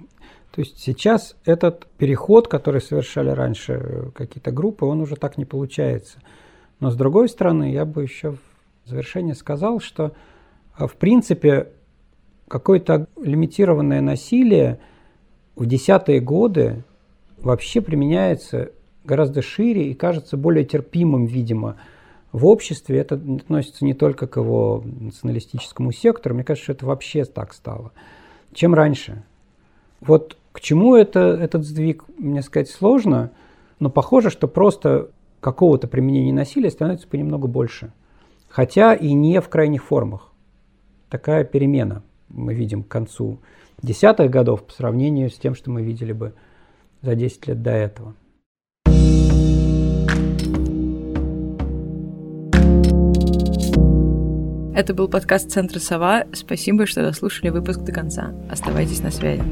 [0.51, 6.19] то есть сейчас этот переход, который совершали раньше какие-то группы, он уже так не получается.
[6.79, 8.39] Но с другой стороны, я бы еще в
[8.85, 10.13] завершение сказал, что
[10.73, 11.69] а, в принципе
[12.47, 14.79] какое-то лимитированное насилие
[15.55, 16.83] в десятые годы
[17.37, 18.71] вообще применяется
[19.03, 21.77] гораздо шире и кажется более терпимым, видимо,
[22.31, 22.99] в обществе.
[22.99, 27.91] Это относится не только к его националистическому сектору, мне кажется, что это вообще так стало,
[28.53, 29.23] чем раньше.
[30.01, 33.31] Вот к чему это, этот сдвиг, мне сказать, сложно,
[33.79, 35.09] но похоже, что просто
[35.45, 37.93] какого-то применения насилия становится понемногу больше.
[38.49, 40.33] Хотя и не в крайних формах.
[41.07, 43.37] Такая перемена мы видим к концу
[43.79, 46.33] десятых годов по сравнению с тем, что мы видели бы
[47.03, 48.15] за 10 лет до этого.
[54.75, 56.25] Это был подкаст Центра Сова.
[56.33, 58.33] Спасибо, что дослушали выпуск до конца.
[58.49, 59.43] Оставайтесь на связи.